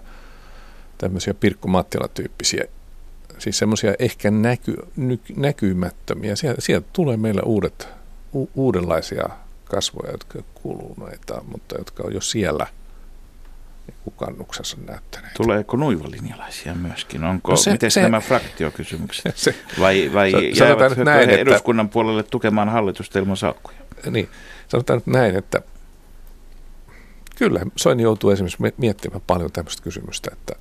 [0.97, 2.63] tämmöisiä Pirkko Mattila-tyyppisiä,
[3.37, 4.75] siis semmoisia ehkä näky,
[5.35, 6.35] näkymättömiä.
[6.35, 7.87] Sieltä, sieltä tulee meille uudet,
[8.35, 9.29] u, uudenlaisia
[9.67, 12.67] kasvoja, jotka kuuluu noita, mutta jotka on jo siellä
[13.87, 15.33] niin kannuksessa näyttäneet.
[15.33, 17.23] Tuleeko nuivalinjalaisia myöskin?
[17.23, 19.37] Onko, no se, miten se, nämä fraktiokysymykset?
[19.47, 23.77] Se, vai vai se, jäävätkö näin, he eduskunnan että, puolelle tukemaan hallitusta ilman salkkuja?
[24.11, 24.29] Niin,
[24.67, 25.61] sanotaan nyt näin, että
[27.35, 30.53] kyllä Soini joutuu esimerkiksi miettimään paljon tämmöistä kysymystä, että,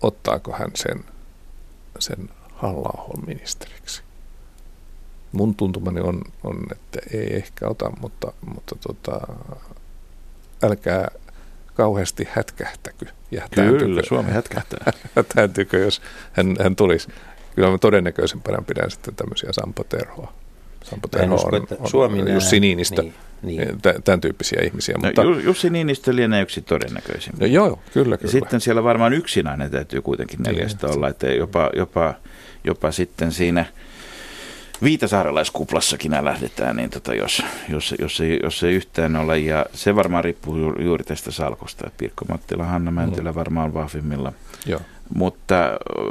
[0.00, 1.04] ottaako hän sen,
[1.98, 4.02] sen halla ministeriksi.
[5.32, 9.20] Mun tuntumani on, on, että ei ehkä ota, mutta, mutta tota,
[10.62, 11.08] älkää
[11.74, 13.06] kauheasti hätkähtäkö.
[13.30, 14.92] Ja Kyllä, Suomi hätkähtää.
[15.16, 17.08] Hätäytykö, jos hän, hän tulisi.
[17.54, 20.32] Kyllä mä todennäköisempänä pidän sitten tämmöisiä Sampo Terhoa.
[20.84, 23.02] Sampo Terho usko, on, on, Suomi Jussi Niinistö.
[23.02, 23.14] Niin.
[23.42, 23.78] Niin.
[24.04, 24.94] Tämän tyyppisiä ihmisiä.
[25.02, 25.22] No, mutta...
[25.22, 27.32] Jussi Niinistö lienee yksi todennäköisin.
[27.40, 28.32] No, joo, kyllä, kyllä.
[28.32, 32.14] Sitten siellä varmaan yksinäinen täytyy kuitenkin neljästä niin, olla, että jopa, jopa,
[32.64, 33.66] jopa sitten siinä–
[34.82, 39.38] viitasaarelaiskuplassakin lähdetään, niin tota, jos, jos, jos, ei, jos ei yhtään ole.
[39.38, 41.86] Ja se varmaan riippuu juuri tästä salkosta.
[41.86, 43.34] Että Pirkko Mattila, Hanna Mäntylä mm.
[43.34, 44.32] varmaan vahvimmilla.
[44.66, 44.80] Joo.
[45.14, 45.54] Mutta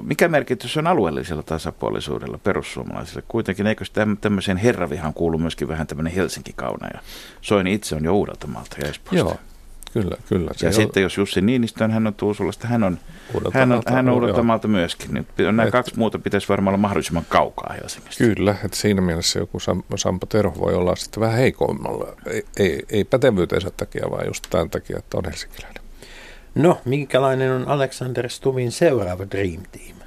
[0.04, 3.24] mikä merkitys on alueellisella tasapuolisuudella perussuomalaisille?
[3.28, 3.86] Kuitenkin eikö
[4.22, 7.00] tämmöiseen herravihan kuulu myöskin vähän tämmöinen Helsinki-kauna ja
[7.42, 9.18] Soini itse on jo Uudeltamaalta ja Espoosta.
[9.18, 9.40] Joo,
[9.93, 10.52] Kyllä, kyllä.
[10.62, 12.99] ja sitten jos Jussi Niinistö on, hän on Tuusulasta, hän on
[13.54, 15.13] hän on, hän on Uudeltamaalta myöskin.
[15.13, 18.23] Nyt nämä et, kaksi muuta pitäisi varmaan olla mahdollisimman kaukaa Helsingistä.
[18.23, 19.58] Kyllä, että siinä mielessä joku
[19.95, 22.08] Sampo Terho voi olla sitten vähän heikoimmalla.
[22.28, 25.84] Ei, ei, ei pätevyytensä takia, vaan just tämän takia, että on helsinkiläinen.
[26.56, 29.97] No, minkälainen on Alexander Stubin seuraava Dream Team?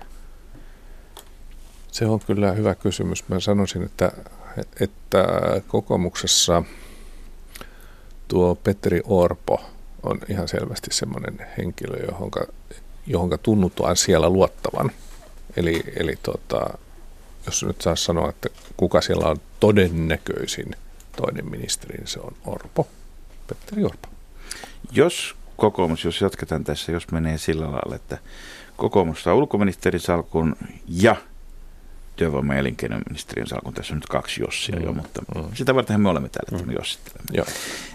[1.93, 3.29] Se on kyllä hyvä kysymys.
[3.29, 4.13] Mä sanoisin, että,
[4.81, 5.25] että
[5.69, 6.63] kokoomuksessa
[8.29, 9.72] tuo Petteri Orpo
[10.03, 12.47] on ihan selvästi semmoinen henkilö, johonka,
[13.07, 14.91] johonka tunnutaan siellä luottavan.
[15.57, 16.79] Eli, eli tota,
[17.47, 20.71] jos nyt saa sanoa, että kuka siellä on todennäköisin
[21.17, 22.89] toinen ministeri, niin se on Orpo,
[23.47, 24.09] Petteri Orpo.
[24.93, 28.19] Jos kokoomus, jos jatketaan tässä, jos menee sillä lailla, että
[28.77, 30.57] kokoomus saa ulkoministerin salkun
[30.89, 31.17] ja
[32.17, 33.75] työvoima- ja elinkeinoministeriön salkun.
[33.75, 34.85] Tässä on nyt kaksi Jossia mm.
[34.85, 35.45] jo, mutta mm.
[35.55, 36.77] sitä varten me olemme täällä, että mm.
[36.77, 37.33] jossittelemme.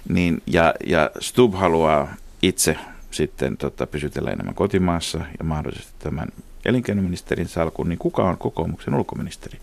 [0.09, 2.77] Niin, ja, ja Stub haluaa itse
[3.11, 6.27] sitten tota, pysytellä enemmän kotimaassa ja mahdollisesti tämän
[6.65, 9.59] elinkeinoministerin salkun, niin kuka on kokoomuksen ulkoministeri?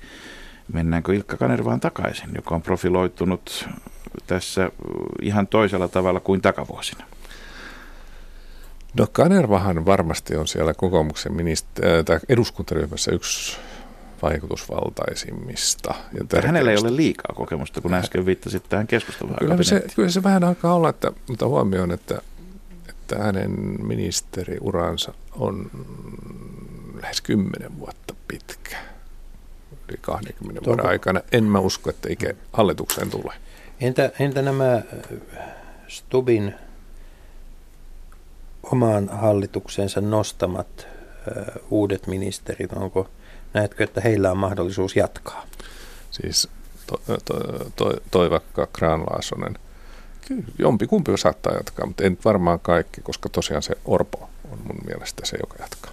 [0.73, 3.69] Mennäänkö Ilkka Kanervaan takaisin, joka on profiloitunut
[4.27, 4.71] tässä
[5.23, 7.05] ihan toisella tavalla kuin takavuosina?
[8.99, 13.57] No Kanervahan varmasti on siellä kokoomuksen ministeri, äh, eduskuntaryhmässä yksi
[14.23, 15.95] vaikutusvaltaisimmista.
[16.13, 19.37] Ja hänellä ei ole liikaa kokemusta, kun äsken viittasit tähän keskusteluun.
[19.39, 22.19] Kyllä se, kyllä se vähän alkaa olla, että, mutta huomioon, että,
[22.89, 23.51] että hänen
[23.87, 25.71] ministeriuransa on
[27.03, 28.77] lähes 10 vuotta pitkä.
[29.89, 31.21] Yli 20 Tuo, vuoden aikana.
[31.33, 33.37] En mä usko, että ikä hallitukseen tulee.
[33.81, 34.83] Entä, entä nämä äh,
[35.89, 36.55] Stubin
[38.63, 43.09] omaan hallituksensa nostamat äh, uudet ministerit, onko–
[43.55, 45.47] näetkö, että heillä on mahdollisuus jatkaa?
[46.11, 46.49] Siis
[46.87, 47.35] to, to,
[47.77, 49.59] to, Toivakka Kranlaasonen,
[50.29, 55.27] kyllä jompikumpi saattaa jatkaa, mutta en varmaan kaikki, koska tosiaan se Orpo on mun mielestä
[55.27, 55.93] se, joka jatkaa.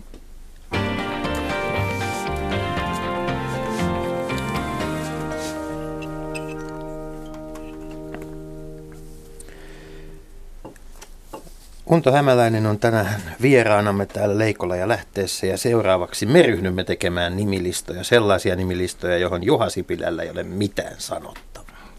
[11.92, 18.04] Unto Hämäläinen on tänään vieraanamme täällä Leikolla ja lähteessä ja seuraavaksi me ryhdymme tekemään nimilistoja,
[18.04, 21.90] sellaisia nimilistoja, johon Juha Sipilällä ei ole mitään sanottavaa.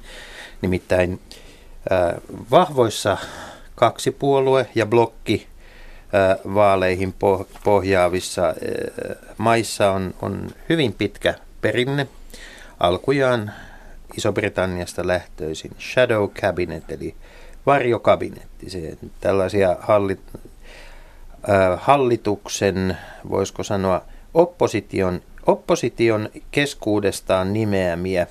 [0.63, 1.21] Nimittäin
[1.93, 2.15] äh,
[2.51, 3.17] vahvoissa
[3.75, 5.47] kaksi puolue ja blokki
[6.15, 7.15] äh, vaaleihin
[7.65, 8.55] pohjaavissa äh,
[9.39, 12.07] maissa on, on hyvin pitkä perinne.
[12.81, 13.53] Alkujaan
[14.17, 17.15] Iso-Britanniasta lähtöisin Shadow Cabinet eli
[17.67, 18.71] varjokabinetti.
[18.71, 20.21] Se, tällaisia hallit,
[21.77, 22.97] hallituksen,
[23.31, 24.03] voisiko sanoa,
[24.35, 28.27] opposition, opposition keskuudestaan nimeämiä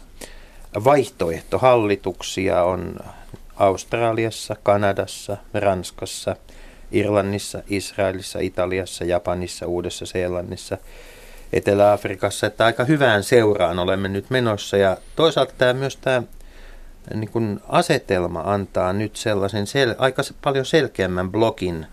[0.83, 2.95] vaihtoehtohallituksia on
[3.55, 6.35] Australiassa, Kanadassa, Ranskassa,
[6.91, 10.77] Irlannissa, Israelissa, Italiassa, Japanissa, Uudessa-Seelannissa,
[11.53, 14.77] Etelä-Afrikassa, että aika hyvään seuraan olemme nyt menossa.
[14.77, 16.23] Ja toisaalta tämä myös tämä
[17.13, 21.85] niin kuin asetelma antaa nyt sellaisen sel, aika paljon selkeämmän blokin,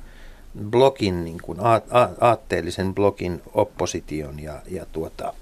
[0.70, 5.32] blokin niin kuin a, a, aatteellisen blokin opposition ja, ja tuota,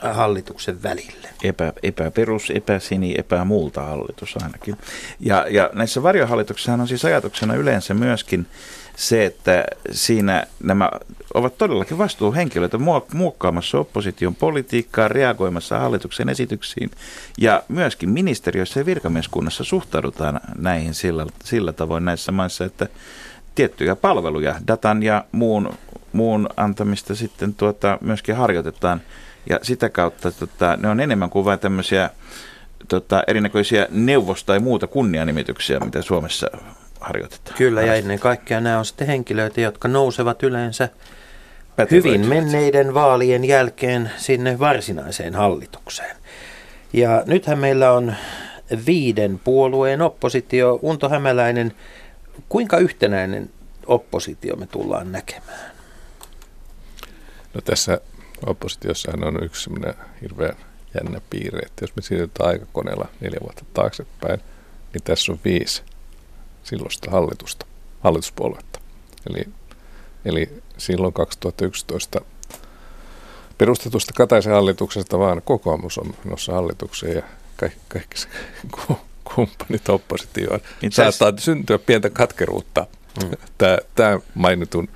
[0.00, 1.28] hallituksen välille.
[1.42, 4.76] Epä, epäperus, epäsini, epämuulta hallitus ainakin.
[5.20, 8.46] Ja, ja näissä varjohallituksissa on siis ajatuksena yleensä myöskin
[8.98, 10.90] se, että siinä nämä
[11.34, 12.78] ovat todellakin vastuuhenkilöitä
[13.14, 16.90] muokkaamassa opposition politiikkaa, reagoimassa hallituksen esityksiin.
[17.38, 22.88] Ja myöskin ministeriössä ja virkamieskunnassa suhtaudutaan näihin sillä, sillä tavoin näissä maissa, että
[23.54, 25.74] tiettyjä palveluja, datan ja muun,
[26.12, 29.00] muun antamista sitten tuota, myöskin harjoitetaan.
[29.48, 32.10] Ja sitä kautta tota, ne on enemmän kuin vain tämmöisiä
[32.88, 36.50] tota, erinäköisiä neuvosta tai muuta kunnianimityksiä, mitä Suomessa
[37.00, 37.56] harjoitetaan.
[37.56, 40.88] Kyllä, ja ennen kaikkea nämä on sitten henkilöitä, jotka nousevat yleensä
[41.90, 46.16] hyvin menneiden vaalien jälkeen sinne varsinaiseen hallitukseen.
[46.92, 48.14] Ja nythän meillä on
[48.86, 50.78] viiden puolueen oppositio.
[50.82, 51.74] Unto Hämäläinen,
[52.48, 53.50] kuinka yhtenäinen
[53.86, 55.70] oppositio me tullaan näkemään?
[57.54, 58.00] No tässä
[58.46, 60.56] oppositiossahan on yksi sellainen hirveän
[60.94, 64.40] jännä piirre, että jos me siirrytään aikakoneella neljä vuotta taaksepäin,
[64.92, 65.82] niin tässä on viisi
[66.68, 67.66] silloista hallitusta,
[68.00, 68.80] hallituspuoluetta.
[69.30, 69.44] Eli,
[70.24, 72.20] eli silloin 2011
[73.58, 77.22] perustetusta Kataisen hallituksesta vaan kokoomus on menossa hallitukseen ja
[77.56, 78.16] kaikki, kaikki
[79.34, 80.60] kumppanit oppositioon.
[80.82, 82.86] Niin Saattaa syntyä pientä katkeruutta
[83.22, 83.30] mm.
[83.58, 84.88] tämä, tämä mainitun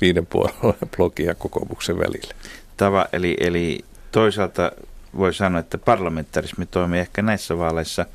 [0.00, 2.34] viiden puolueen blogin ja kokoomuksen välillä.
[2.76, 4.72] Tava, eli, eli toisaalta
[5.16, 8.06] voi sanoa, että parlamentarismi toimii ehkä näissä vaaleissa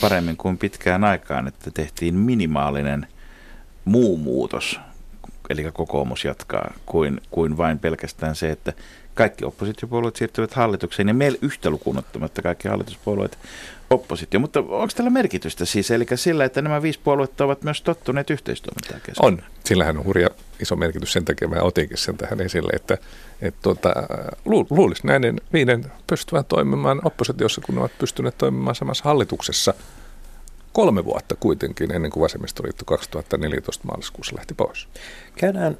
[0.00, 3.06] paremmin kuin pitkään aikaan, että tehtiin minimaalinen
[3.84, 4.80] muu muutos,
[5.50, 8.72] eli kokoomus jatkaa, kuin, kuin vain pelkästään se, että
[9.18, 13.38] kaikki oppositiopuolueet siirtyvät hallitukseen ja meillä yhtä lukunottamatta kaikki hallituspuolueet
[13.90, 14.40] oppositio.
[14.40, 19.00] Mutta onko tällä merkitystä siis, eli sillä, että nämä viisi puoluetta ovat myös tottuneet yhteistoimintaan
[19.00, 19.26] kesken?
[19.26, 19.42] On.
[19.64, 20.28] Sillähän on hurja
[20.60, 22.98] iso merkitys sen takia, mä otinkin sen tähän esille, että,
[23.42, 23.94] että tuota,
[24.44, 29.74] lu, luulisi näiden viiden pystyvän toimimaan oppositiossa, kun ne ovat pystyneet toimimaan samassa hallituksessa
[30.72, 34.88] kolme vuotta kuitenkin ennen kuin vasemmistoliitto 2014 maaliskuussa lähti pois.
[35.36, 35.78] Käydään,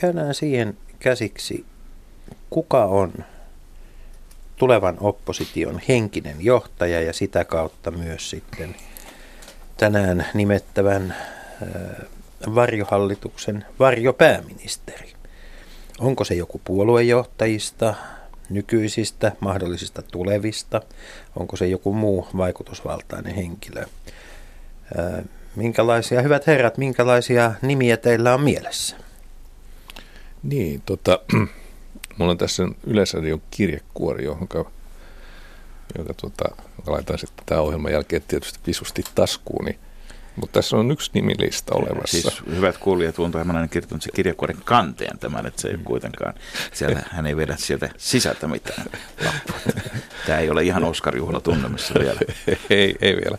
[0.00, 1.64] käydään siihen käsiksi,
[2.50, 3.12] kuka on
[4.56, 8.76] tulevan opposition henkinen johtaja ja sitä kautta myös sitten
[9.76, 11.16] tänään nimettävän
[12.54, 15.12] varjohallituksen varjopääministeri.
[15.98, 17.94] Onko se joku puoluejohtajista,
[18.50, 20.82] nykyisistä, mahdollisista tulevista?
[21.36, 23.84] Onko se joku muu vaikutusvaltainen henkilö?
[25.56, 28.96] Minkälaisia, hyvät herrat, minkälaisia nimiä teillä on mielessä?
[30.42, 31.18] Niin, tota,
[32.20, 34.48] Mulla on tässä Yleisradion kirjekuori, johon
[35.98, 36.44] jonka tuota,
[36.86, 39.64] laitan sitten tämän ohjelman jälkeen tietysti visusti taskuun.
[39.64, 39.78] Niin,
[40.36, 42.20] mutta tässä on yksi nimilista olemassa.
[42.20, 46.34] Siis hyvät kuulijat, Unto Hämäläinen kirjoittanut se kirjekuoren kanteen tämän, että se ei kuitenkaan,
[46.72, 48.86] siellä hän ei vedä sieltä sisältä mitään.
[50.26, 52.20] Tämä ei ole ihan Oscar-juhla tunnelmissa vielä.
[52.70, 53.38] ei, ei vielä.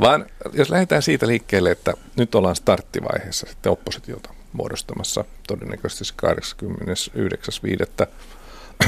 [0.00, 6.14] Vaan jos lähdetään siitä liikkeelle, että nyt ollaan starttivaiheessa sitten oppositiota muodostamassa todennäköisesti
[8.02, 8.06] 89.5.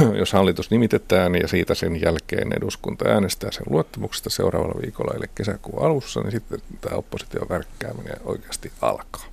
[0.18, 5.84] jos hallitus nimitetään ja siitä sen jälkeen eduskunta äänestää sen luottamuksesta seuraavalla viikolla, eli kesäkuun
[5.86, 9.24] alussa, niin sitten tämä opposition värkkääminen oikeasti alkaa.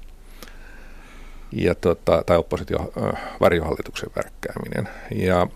[1.52, 4.90] Ja tota, tai oppositio äh, varjohallituksen värkkääminen.
[5.16, 5.48] Ja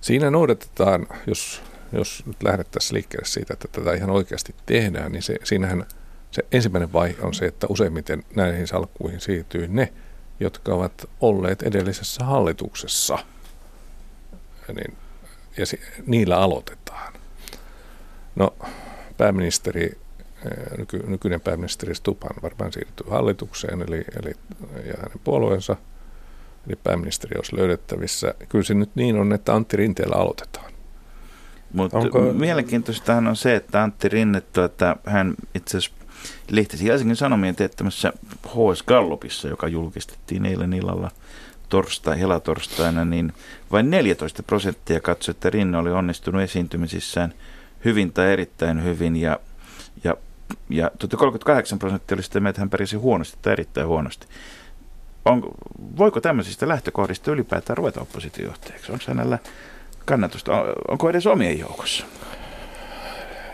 [0.00, 5.36] siinä noudatetaan, jos, jos nyt lähdettäisiin liikkeelle siitä, että tätä ihan oikeasti tehdään, niin se,
[5.44, 5.86] siinähän–
[6.34, 9.92] se ensimmäinen vaihe on se, että useimmiten näihin salkkuihin siirtyy ne,
[10.40, 13.18] jotka ovat olleet edellisessä hallituksessa.
[14.68, 14.96] Ja, niin,
[15.56, 17.12] ja si, niillä aloitetaan.
[18.36, 18.54] No,
[19.16, 19.98] pääministeri,
[20.44, 24.34] eh, nyky, nykyinen pääministeri Stupan varmaan siirtyy hallitukseen, eli, eli
[24.84, 25.76] ja hänen puolueensa,
[26.66, 28.34] eli pääministeri olisi löydettävissä.
[28.48, 30.72] Kyllä se nyt niin on, että Antti Rinteellä aloitetaan.
[31.72, 32.20] Mutta Onko...
[32.20, 36.03] mielenkiintoistahan on se, että Antti Rinne, tuota, hän itse asiassa
[36.50, 38.12] lehtisi Helsingin Sanomien teettämässä
[38.46, 41.10] HS Gallupissa, joka julkistettiin eilen illalla
[41.68, 43.32] torstai, helatorstaina, niin
[43.72, 47.34] vain 14 prosenttia katsoi, että Rinne oli onnistunut esiintymisissään
[47.84, 49.38] hyvin tai erittäin hyvin ja,
[50.04, 50.16] ja,
[50.70, 54.26] ja 38 prosenttia oli sitä mieltä, että hän pärisi huonosti tai erittäin huonosti.
[55.24, 55.42] On,
[55.96, 58.92] voiko tämmöisistä lähtökohdista ylipäätään ruveta oppositiojohtajaksi?
[58.92, 59.38] Onko hänellä
[60.04, 60.52] kannatusta?
[60.88, 62.06] Onko edes omien joukossa?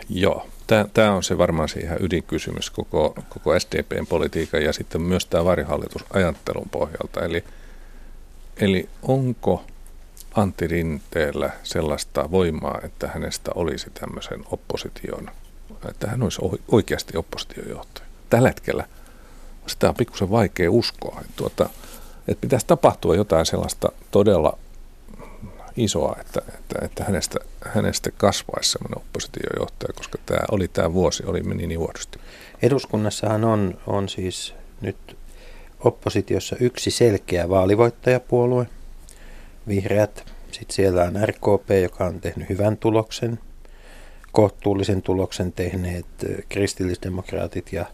[0.09, 0.47] Joo,
[0.93, 6.69] Tämä on se varmaan siihen ydinkysymys koko, koko SDPn politiikan ja sitten myös tämä varihallitusajattelun
[6.71, 7.25] pohjalta.
[7.25, 7.43] Eli,
[8.57, 9.63] eli onko
[10.35, 15.31] Antti Rinteellä sellaista voimaa, että hänestä olisi tämmöisen opposition,
[15.89, 18.05] että hän olisi oikeasti oppositiojohtaja.
[18.29, 18.85] Tällä hetkellä
[19.67, 21.69] sitä on pikkusen vaikea uskoa, että, tuota,
[22.27, 24.57] että pitäisi tapahtua jotain sellaista todella
[25.77, 31.43] isoa, että, että, että hänestä, hänestä kasvaisi sellainen oppositiojohtaja, koska tämä oli tämä vuosi, oli
[31.43, 32.19] meni niin huonosti.
[32.61, 35.17] Eduskunnassahan on, on siis nyt
[35.79, 38.67] oppositiossa yksi selkeä vaalivoittajapuolue,
[39.67, 40.25] vihreät.
[40.51, 43.39] Sitten siellä on RKP, joka on tehnyt hyvän tuloksen,
[44.31, 46.05] kohtuullisen tuloksen tehneet
[46.49, 47.85] kristillisdemokraatit ja,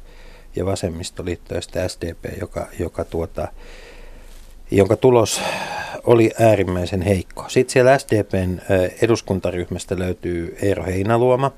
[0.55, 3.47] ja vasemmistoliitto ja SDP, joka, joka tuota,
[4.71, 5.41] jonka tulos
[6.03, 7.45] oli äärimmäisen heikko.
[7.47, 8.59] Sitten siellä SDPn
[9.01, 11.51] eduskuntaryhmästä löytyy Eero Heinaluoma,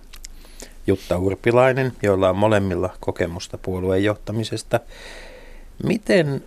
[0.88, 4.80] Jutta Urpilainen, joilla on molemmilla kokemusta puolueen johtamisesta.
[5.84, 6.44] Miten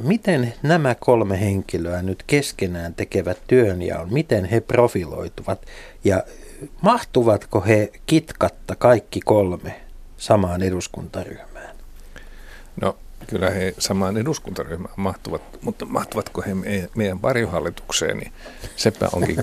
[0.00, 5.66] miten nämä kolme henkilöä nyt keskenään tekevät työnjaon, miten he profiloituvat
[6.04, 6.22] ja
[6.80, 9.80] mahtuvatko he kitkatta kaikki kolme
[10.16, 11.76] samaan eduskuntaryhmään?
[12.80, 12.96] No
[13.26, 16.54] kyllä he samaan eduskuntaryhmään mahtuvat, mutta mahtuvatko he
[16.94, 18.32] meidän varjohallitukseen, niin
[18.76, 19.36] sepä onkin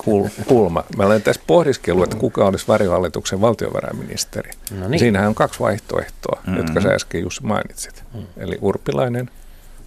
[0.47, 0.83] kulma.
[0.97, 4.51] Mä olen tässä pohdiskellut, että kuka olisi varjohallituksen valtiovarainministeri.
[4.79, 4.99] No niin.
[4.99, 6.57] Siinähän on kaksi vaihtoehtoa, mm-hmm.
[6.57, 8.03] jotka sä äsken just mainitsit.
[8.13, 8.21] Mm.
[8.37, 9.29] Eli Urpilainen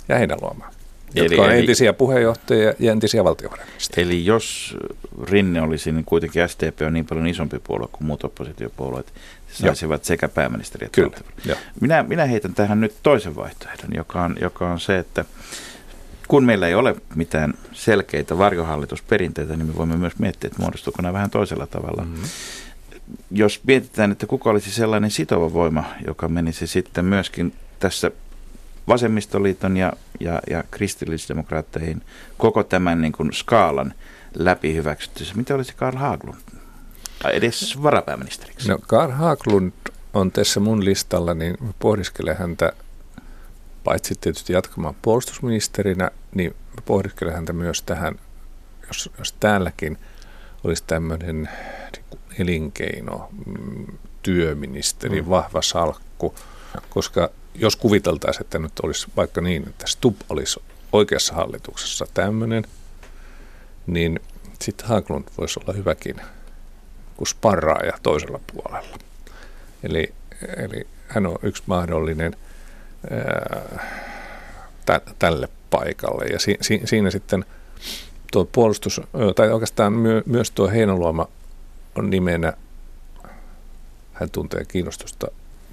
[0.08, 0.70] ja Heinäluoma,
[1.14, 4.06] jotka eli, on entisiä eli, puheenjohtajia ja entisiä valtiovarainministeriä.
[4.06, 4.76] Eli jos
[5.22, 9.12] Rinne olisi, niin kuitenkin SDP on niin paljon isompi puolue kuin muut oppositiopuolueet,
[9.52, 10.04] saisivat Joo.
[10.04, 11.56] sekä pääministeri että Kyllä.
[11.80, 15.24] Minä, minä heitän tähän nyt toisen vaihtoehdon, joka on, joka on se, että
[16.28, 21.12] kun meillä ei ole mitään selkeitä varjohallitusperinteitä, niin me voimme myös miettiä, että muodostuuko nämä
[21.12, 22.04] vähän toisella tavalla.
[22.04, 22.24] Mm-hmm.
[23.30, 28.10] Jos mietitään, että kuka olisi sellainen sitova voima, joka menisi sitten myöskin tässä
[28.88, 32.02] vasemmistoliiton ja, ja, ja kristillisdemokraatteihin
[32.38, 33.94] koko tämän niin kuin skaalan
[34.34, 35.34] läpi hyväksyttyssä.
[35.34, 36.41] Mitä olisi Karl Haglund?
[37.22, 38.68] Tai edes varapääministeriksi?
[38.68, 39.72] No Karl Haglund
[40.14, 42.72] on tässä mun listalla, niin pohdiskelen häntä
[43.84, 46.54] paitsi tietysti jatkamaan puolustusministerinä, niin
[46.84, 48.18] pohdiskelen häntä myös tähän,
[48.86, 49.98] jos, jos täälläkin
[50.64, 53.86] olisi tämmöinen niin elinkeino, mm,
[54.22, 55.28] työministeri, mm.
[55.28, 56.34] vahva salkku,
[56.90, 60.60] koska jos kuviteltaisiin, että nyt olisi vaikka niin, että Stub olisi
[60.92, 62.64] oikeassa hallituksessa tämmöinen,
[63.86, 64.20] niin
[64.60, 66.16] sitten Haglund voisi olla hyväkin
[67.16, 68.98] kuin sparraaja toisella puolella.
[69.82, 70.14] Eli,
[70.56, 72.36] eli hän on yksi mahdollinen
[73.10, 73.86] ää,
[74.86, 76.24] tä, tälle paikalle.
[76.24, 77.44] Ja si, si, siinä sitten
[78.32, 79.00] tuo puolustus,
[79.36, 81.28] tai oikeastaan myö, myös tuo Heinoluoma
[81.94, 82.52] on nimenä,
[84.12, 85.26] hän tuntee kiinnostusta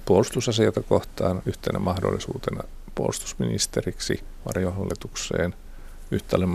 [0.04, 2.62] puolustusasioita kohtaan yhtenä mahdollisuutena
[2.94, 5.54] puolustusministeriksi varjohallitukseen–
[6.10, 6.46] yhtäälle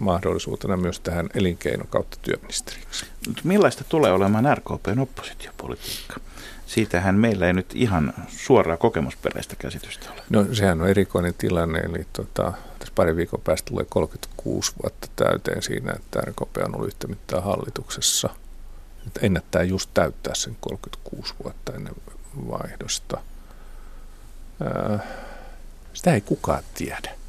[0.00, 3.06] mahdollisuutena myös tähän elinkeino kautta työministeriksi.
[3.44, 6.20] Millaista tulee olemaan RKPn oppositiopolitiikka?
[6.66, 10.22] Siitähän meillä ei nyt ihan suoraa kokemusperäistä käsitystä ole.
[10.30, 15.62] No sehän on erikoinen tilanne, eli tota, tässä pari viikon päästä tulee 36 vuotta täyteen
[15.62, 18.28] siinä, että RKP on ollut yhtä mittaan hallituksessa.
[19.20, 21.94] Ennättää just täyttää sen 36 vuotta ennen
[22.48, 23.20] vaihdosta.
[25.92, 27.21] Sitä ei kukaan tiedä.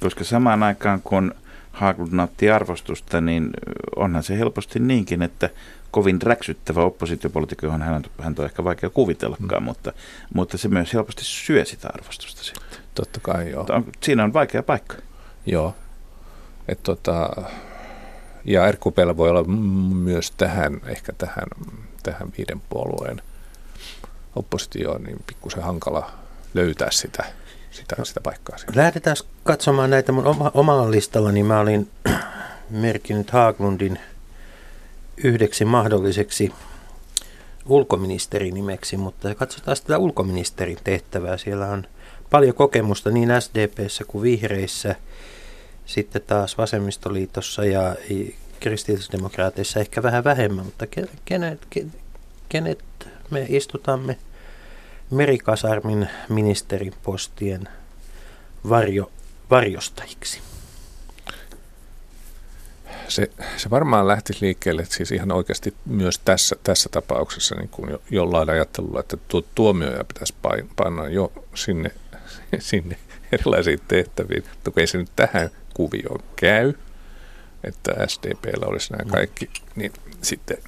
[0.00, 1.34] Koska samaan aikaan kun
[1.72, 3.50] Haglund nautti arvostusta, niin
[3.96, 5.50] onhan se helposti niinkin, että
[5.90, 9.64] kovin räksyttävä oppositiopolitiikka, johon hän, hän on ehkä vaikea kuvitellakaan, mm.
[9.64, 9.92] mutta,
[10.34, 12.78] mutta se myös helposti syö sitä arvostusta sitten.
[12.94, 13.66] Totta kai, joo.
[13.68, 14.96] On, siinä on vaikea paikka.
[15.46, 15.74] Joo.
[16.68, 17.30] Et tota,
[18.44, 19.44] ja RKPllä voi olla
[19.94, 21.48] myös tähän, ehkä tähän,
[22.02, 23.22] tähän viiden puolueen
[24.36, 26.10] oppositioon, niin pikkusen hankala
[26.54, 27.24] löytää sitä
[27.78, 28.58] sitä, sitä paikkaa.
[28.58, 28.72] Siinä.
[28.76, 31.90] Lähdetään katsomaan näitä mun oma, omalla listalla, niin mä olin
[32.70, 33.98] merkinnyt Haaglundin
[35.16, 36.52] yhdeksi mahdolliseksi
[37.66, 41.36] ulkoministerinimeksi, mutta katsotaan sitä ulkoministerin tehtävää.
[41.36, 41.86] Siellä on
[42.30, 44.94] paljon kokemusta niin SDPssä kuin vihreissä,
[45.86, 47.96] sitten taas vasemmistoliitossa ja
[48.60, 50.86] kristillisdemokraateissa ehkä vähän vähemmän, mutta
[51.24, 51.60] kenet,
[52.48, 52.84] kenet
[53.30, 54.16] me istutamme
[55.10, 57.68] merikasarmin ministeripostien
[58.68, 59.10] varjo,
[59.50, 60.40] varjostajiksi?
[63.08, 67.90] Se, se varmaan lähtisi liikkeelle että siis ihan oikeasti myös tässä, tässä tapauksessa niin kuin
[67.90, 70.34] jo, jollain ajattelulla, että tuo tuomioja pitäisi
[70.76, 71.90] panna jo sinne,
[72.58, 72.96] sinne
[73.32, 76.72] erilaisiin tehtäviin, mutta ei se nyt tähän kuvioon käy,
[77.64, 79.92] että SDPllä olisi nämä kaikki, niin
[80.22, 80.58] sitten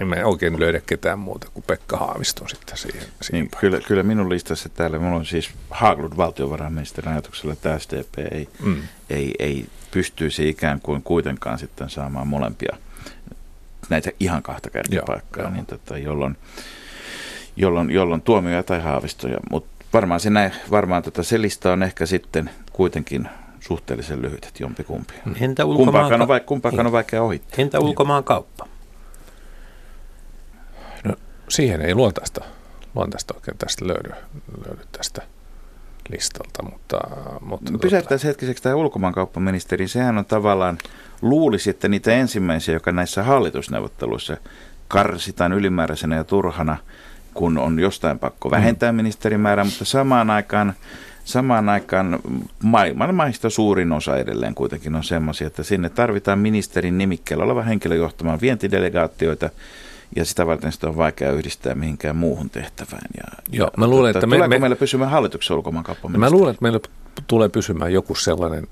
[0.00, 3.02] en mä oikein löydä ketään muuta kuin Pekka Haavisto sitten siihen.
[3.20, 8.18] siihen niin, kyllä, kyllä minun listassa täällä, minulla on siis Haglund valtiovarainministerin ajatuksella, että SDP
[8.30, 8.82] ei, mm.
[9.10, 12.76] ei, ei pystyisi ikään kuin kuitenkaan sitten saamaan molempia
[13.88, 16.36] näitä ihan kahta kärkipaikkaa, niin tota, jolloin,
[17.56, 19.38] jolloin, jolloin tuomioja tai haavistoja.
[19.50, 23.28] Mutta varmaan, se, näin, varmaan tota, se lista on ehkä sitten kuitenkin
[23.60, 25.14] suhteellisen lyhyt, että jompikumpi.
[25.40, 27.62] Entä kumpaakaan, on, kumpaakaan on vaikea ohittaa.
[27.62, 28.68] Entä ulkomaan kauppa?
[31.48, 32.44] Siihen ei luontaista,
[32.94, 34.10] luontaista oikein tästä löydy,
[34.66, 35.22] löydy tästä
[36.10, 36.62] listalta.
[36.62, 36.98] Mutta,
[37.40, 38.28] mutta no, Pysäyttäisiin tuota...
[38.28, 39.88] hetkiseksi tämä ulkomaankauppaministeri.
[39.88, 40.78] Sehän on tavallaan,
[41.22, 44.36] luulisi, että niitä ensimmäisiä, joka näissä hallitusneuvotteluissa
[44.88, 46.76] karsitaan ylimääräisenä ja turhana,
[47.34, 48.96] kun on jostain pakko vähentää mm.
[48.96, 50.74] ministerimäärää, mutta samaan aikaan
[51.28, 52.18] Samaan aikaan
[52.62, 57.94] maailman maista suurin osa edelleen kuitenkin on semmoisia, että sinne tarvitaan ministerin nimikkeellä oleva henkilö
[57.94, 59.50] johtamaan vientidelegaatioita,
[60.16, 63.06] ja sitä varten sitä on vaikea yhdistää mihinkään muuhun tehtävään.
[63.16, 66.30] Ja, Joo, mä luulen, että me, tuleeko me, meillä pysymään hallituksen ulkomaankauppaministeri?
[66.30, 66.80] Mä luulen, että meillä
[67.26, 68.68] tulee pysymään joku sellainen,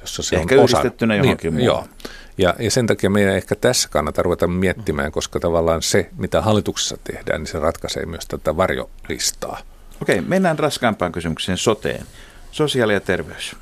[0.00, 0.78] jossa se Ehkä on osa.
[0.78, 1.84] yhdistettynä johonkin niin, muuhun.
[1.84, 2.10] Joo.
[2.38, 6.96] Ja, ja sen takia meidän ehkä tässä kannata ruveta miettimään, koska tavallaan se, mitä hallituksessa
[7.04, 9.58] tehdään, niin se ratkaisee myös tätä varjolistaa.
[10.02, 12.06] Okei, mennään raskaampaan kysymykseen soteen.
[12.50, 13.56] Sosiaali ja terveys.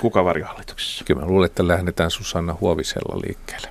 [0.00, 1.04] Kuka varjohallituksessa?
[1.04, 3.68] Kyllä mä luulen, että lähdetään Susanna Huovisella liikkeelle.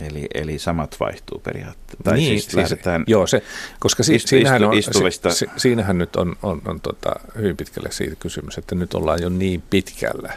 [0.00, 2.02] Eli, eli samat vaihtuu periaatteessa.
[2.04, 3.42] Tai niin, siis lähdetään joo, se,
[3.78, 7.56] koska si, istu- siinähän, istu- on, istuvista- si, siinähän nyt on, on, on tota, hyvin
[7.56, 10.32] pitkälle siitä kysymys, että nyt ollaan jo niin pitkällä,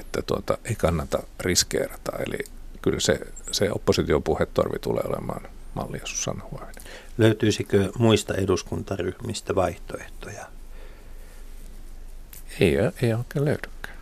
[0.00, 2.12] että tuota, ei kannata riskeerata.
[2.26, 2.38] Eli
[2.82, 3.20] kyllä se,
[3.52, 5.42] se oppositiopuhetorvi tulee olemaan
[5.74, 6.82] mallia Susanna Huovinen.
[7.18, 10.46] Löytyisikö muista eduskuntaryhmistä vaihtoehtoja?
[12.60, 13.96] Ei, ei oikein löydykään.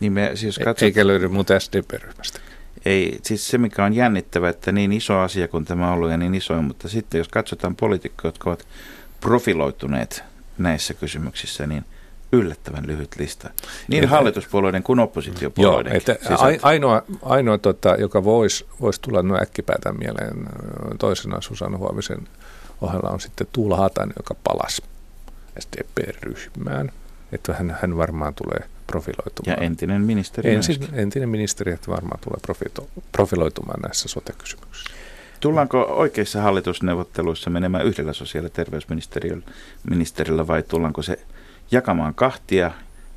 [0.00, 2.40] niin me, siis E- katsot, Eikä löydy muuta SDP-ryhmästä.
[2.86, 6.16] Ei, siis se mikä on jännittävä, että niin iso asia kuin tämä on ollut ja
[6.16, 8.66] niin iso, mutta sitten jos katsotaan poliitikkoja, jotka ovat
[9.20, 10.24] profiloituneet
[10.58, 11.84] näissä kysymyksissä, niin
[12.32, 13.50] yllättävän lyhyt lista.
[13.88, 15.96] Niin Että- hallituspuolueiden kuin Joo, oppositiopuolueiden.
[15.96, 20.46] että ai- ainoa, ainoa tota, joka voisi vois tulla no äkkipäätään mieleen
[20.98, 22.28] toisena Susanna Huovisen
[22.80, 24.82] ohella on sitten Tuula Hatainen, joka palasi
[25.60, 26.92] SDP-ryhmään.
[27.32, 29.62] Että hän, hän varmaan tulee ja profiloitumaan.
[29.62, 30.98] entinen ministeri Ensin, myöskin.
[30.98, 34.90] entinen ministeri, että varmaan tulee profito, profiloitumaan näissä sote-kysymyksissä.
[35.40, 41.18] Tullaanko oikeissa hallitusneuvotteluissa menemään yhdellä sosiaali- ja terveysministeriöllä vai tullaanko se
[41.70, 42.70] jakamaan kahtia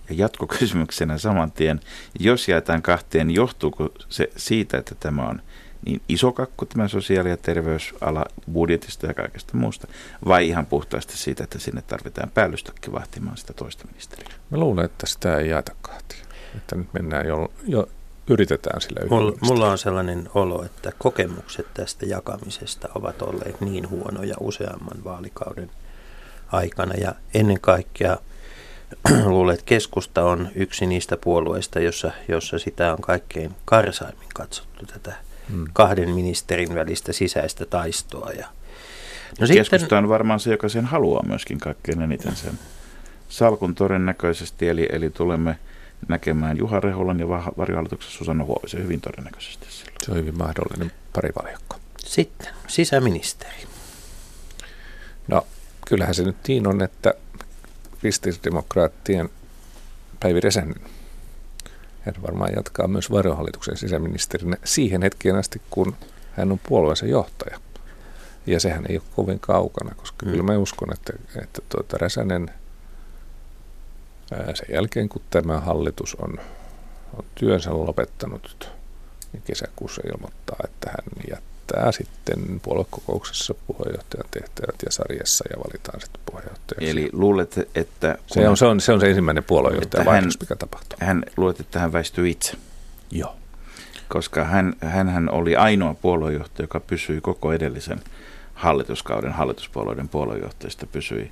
[0.09, 1.79] ja jatkokysymyksenä saman tien,
[2.19, 5.41] jos jaetaan kahteen, johtuuko se siitä, että tämä on
[5.85, 9.87] niin iso kakku tämä sosiaali- ja terveysala budjetista ja kaikesta muusta,
[10.25, 14.35] vai ihan puhtaasti siitä, että sinne tarvitaan päällystakki vahtimaan sitä toista ministeriä?
[14.49, 16.25] Mä luulen, että sitä ei jaeta kahtia.
[16.55, 17.87] Että nyt mennään jo, jo
[18.29, 24.35] yritetään sillä Mulla, mulla on sellainen olo, että kokemukset tästä jakamisesta ovat olleet niin huonoja
[24.39, 25.71] useamman vaalikauden
[26.51, 26.93] aikana.
[26.93, 28.17] Ja ennen kaikkea
[29.25, 35.28] luulen, että keskusta on yksi niistä puolueista, jossa, jossa sitä on kaikkein karsaimmin katsottu tätä
[35.51, 35.65] Hmm.
[35.73, 38.31] kahden ministerin välistä sisäistä taistoa.
[38.31, 38.47] Ja,
[39.39, 42.59] No Keskusta on varmaan se, joka sen haluaa myöskin kaikkein eniten sen
[43.29, 45.59] salkun todennäköisesti, eli, eli tulemme
[46.07, 49.95] näkemään Juha Rehulan ja varjohallituksessa Susanna Huovisen hyvin todennäköisesti silloin.
[50.05, 51.75] Se on hyvin mahdollinen parivaljakko.
[52.05, 53.67] sitten sisäministeri.
[55.27, 55.47] No,
[55.87, 57.13] kyllähän se nyt niin on, että
[57.99, 59.29] kristillisdemokraattien
[60.19, 60.75] Päivi Räsänen,
[62.15, 65.95] hän varmaan jatkaa myös varohallituksen sisäministerinä siihen hetkeen asti, kun
[66.31, 67.59] hän on puolueensa johtaja.
[68.47, 70.31] Ja sehän ei ole kovin kaukana, koska Mm.
[70.31, 72.51] kyllä mä uskon, että, että tuota Räsänen
[74.29, 76.39] sen jälkeen, kun tämä hallitus on,
[77.17, 78.71] on työnsä lopettanut,
[79.33, 81.48] niin kesäkuussa ilmoittaa, että hän jättää
[81.91, 86.89] sitten puoluekokouksessa puheenjohtajan tehtävät ja sarjassa ja valitaan sitten puheenjohtajaksi.
[86.89, 90.39] Eli luulet, että se, on, se, on, se on se ensimmäinen puoluejohtaja Että hän- vaihdos,
[90.39, 90.97] mikä tapahtuu.
[91.01, 92.53] hän, luulet, että hän väistyy itse,
[93.11, 93.35] Joo.
[94.07, 97.99] koska hän, hän oli ainoa puoluejohtaja, joka pysyi koko edellisen
[98.53, 101.31] hallituskauden hallituspuolueiden puoluejohtajista pysyi,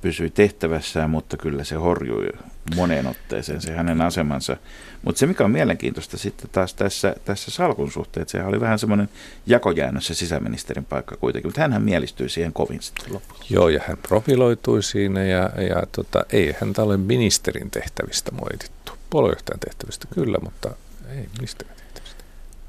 [0.00, 2.28] pysyi tehtävässään, mutta kyllä se horjui
[2.76, 4.56] moneen otteeseen se hänen asemansa.
[5.02, 8.78] Mutta se, mikä on mielenkiintoista sitten taas tässä, tässä salkun suhteen, että sehän oli vähän
[8.78, 9.08] semmoinen
[9.46, 13.40] jakojäännös se sisäministerin paikka kuitenkin, mutta hänhän mielistyi siihen kovin sitten loppuun.
[13.50, 18.92] Joo, ja hän profiloitui siinä ja, ja tota, ei häntä ole ministerin tehtävistä moitittu.
[19.10, 20.70] Puoluejohtajan tehtävistä kyllä, mutta
[21.08, 21.77] ei tehtävistä.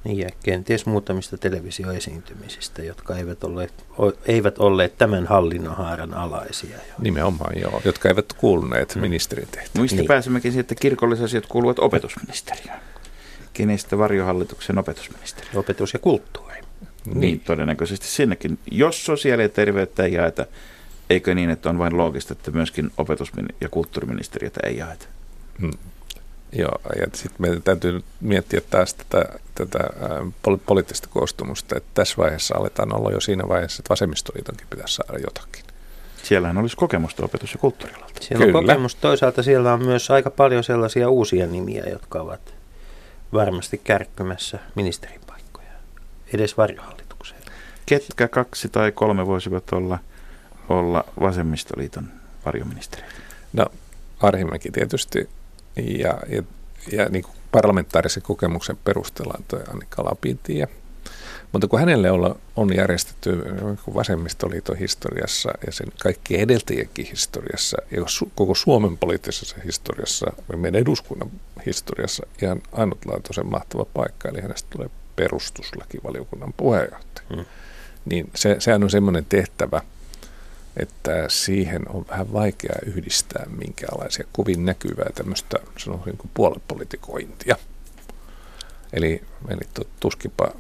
[0.04, 3.74] Niin ja kenties muutamista televisioesiintymisistä, jotka eivät olleet,
[4.26, 6.78] eivät olleet tämän hallinnonhaaran alaisia.
[7.00, 9.02] Nimenomaan joo, jotka eivät kuuluneet mm.
[9.02, 9.82] ministerin tehtäviin.
[9.82, 10.02] Mistä Niin.
[10.02, 10.08] niin.
[10.08, 12.80] pääsemmekin siihen, että kirkollisasiat kuuluvat opetusministeriöön.
[13.54, 15.48] Kenestä varjohallituksen opetusministeri?
[15.56, 16.56] Opetus ja kulttuuri.
[17.06, 17.20] Niin.
[17.20, 18.60] niin, todennäköisesti sinnekin.
[18.72, 20.46] Jos sosiaali- ja terveyttä ei jaeta,
[21.10, 23.32] eikö niin, että on vain loogista, että myöskin opetus-
[23.62, 25.06] ja kulttuuriministeriötä ei jaeta?
[25.60, 25.72] Mm.
[26.52, 29.26] Joo, ja sitten meidän täytyy nyt miettiä taas tätä,
[29.56, 29.80] tätä
[30.42, 35.20] poli- poliittista koostumusta, että tässä vaiheessa aletaan olla jo siinä vaiheessa, että vasemmistoliitonkin pitäisi saada
[35.20, 35.64] jotakin.
[36.24, 38.22] Siellähän olisi kokemusta opetus- ja kulttuurialalta.
[38.22, 38.58] Siellä Kyllä.
[38.58, 38.96] on kokemus.
[38.96, 42.54] Toisaalta siellä on myös aika paljon sellaisia uusia nimiä, jotka ovat
[43.34, 45.72] varmasti kärkkymässä ministerin paikkoja.
[46.34, 47.42] Edes varjohallitukseen.
[47.86, 50.00] Ketkä kaksi tai kolme voisivat olla,
[50.70, 52.08] olla vasemmistoliiton
[52.46, 53.16] varjoministeriöitä?
[53.54, 53.66] No,
[54.20, 55.30] Arhimäki tietysti,
[55.88, 56.44] ja, ja,
[56.92, 60.68] ja niin kuin parlamentaarisen kokemuksen perusteella toi Annika Lapintie.
[61.52, 62.08] Mutta kun hänelle
[62.56, 63.44] on järjestetty
[63.94, 68.06] vasemmistoliiton historiassa ja sen kaikkien edeltäjienkin historiassa ja
[68.36, 71.32] koko Suomen poliittisessa historiassa ja meidän eduskunnan
[71.66, 77.28] historiassa ihan ainutlaatuisen mahtava paikka, eli hänestä tulee perustuslakivaliokunnan puheenjohtaja.
[77.36, 77.46] Hmm.
[78.06, 79.82] Niin se, sehän on semmoinen tehtävä,
[80.82, 87.56] että siihen on vähän vaikea yhdistää minkäänlaisia kovin näkyvää tämmöistä sanoisin kuin puolipolitikointia.
[88.94, 90.52] Eli, eli tuskinpa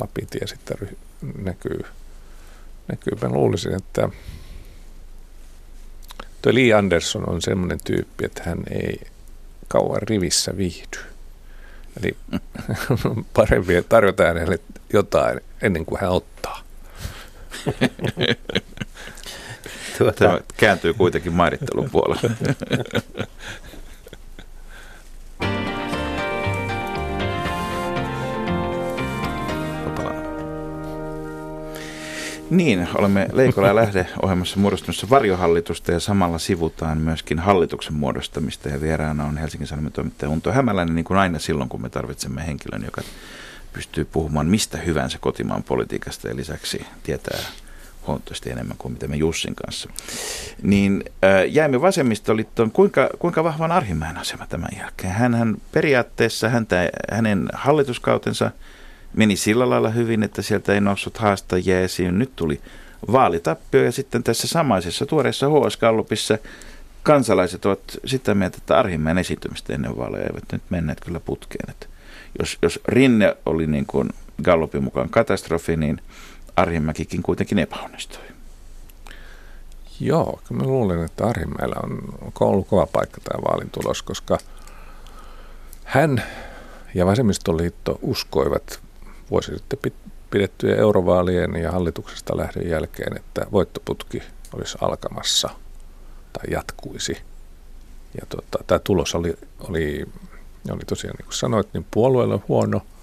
[0.00, 0.96] Lapintie sitten ry,
[1.42, 1.80] näkyy,
[2.88, 3.12] näkyy.
[3.22, 4.08] Mä luulisin, että
[6.42, 9.00] tuo Lee Anderson on semmoinen tyyppi, että hän ei
[9.68, 10.98] kauan rivissä viihdy.
[12.00, 12.16] Eli
[13.36, 14.58] parempi, että tarjotaan hänelle
[14.92, 16.60] jotain ennen kuin hän ottaa.
[19.98, 20.12] tuota.
[20.12, 22.30] Tämä kääntyy kuitenkin mairittelun puolelle.
[32.50, 39.24] Niin, olemme Leikola Lähde ohjelmassa muodostumassa varjohallitusta ja samalla sivutaan myöskin hallituksen muodostamista ja vieraana
[39.24, 43.02] on Helsingin Sanomien toimittaja Unto Hämäläinen, niin kuin aina silloin, kun me tarvitsemme henkilön, joka
[43.72, 47.38] pystyy puhumaan mistä hyvänsä kotimaan politiikasta ja lisäksi tietää
[48.06, 49.90] huomattavasti enemmän kuin mitä me Jussin kanssa.
[50.62, 51.04] Niin
[51.48, 52.70] jäimme vasemmistoliittoon.
[52.70, 55.12] Kuinka, kuinka vahvan Arhimäen asema tämän jälkeen?
[55.12, 58.50] Hän periaatteessa häntä, hänen hallituskautensa
[59.14, 62.18] meni sillä lailla hyvin, että sieltä ei noussut haastajia esiin.
[62.18, 62.60] Nyt tuli
[63.12, 65.78] vaalitappio ja sitten tässä samaisessa tuoreessa HS
[67.02, 71.70] kansalaiset ovat sitä mieltä, että Arhimäen esitymistä ennen vaaleja eivät nyt menneet kyllä putkeen.
[71.70, 71.86] Että
[72.38, 74.10] jos, jos Rinne oli niin kuin
[74.42, 76.00] Gallupin mukaan katastrofi, niin
[76.56, 78.22] Arhimäkikin kuitenkin epäonnistui.
[80.00, 84.38] Joo, mä luulen, että Arhimäellä on ollut kova paikka tämä vaalin tulos, koska
[85.84, 86.22] hän
[86.94, 88.80] ja Vasemmistoliitto uskoivat
[89.30, 89.92] vuosi sitten
[90.30, 95.48] pidettyjen eurovaalien ja hallituksesta lähdön jälkeen, että voittoputki olisi alkamassa
[96.32, 97.16] tai jatkuisi.
[98.20, 100.06] Ja tota, tämä tulos oli, oli,
[100.70, 102.80] oli tosiaan, niin kuin sanoit, niin puolueelle huono–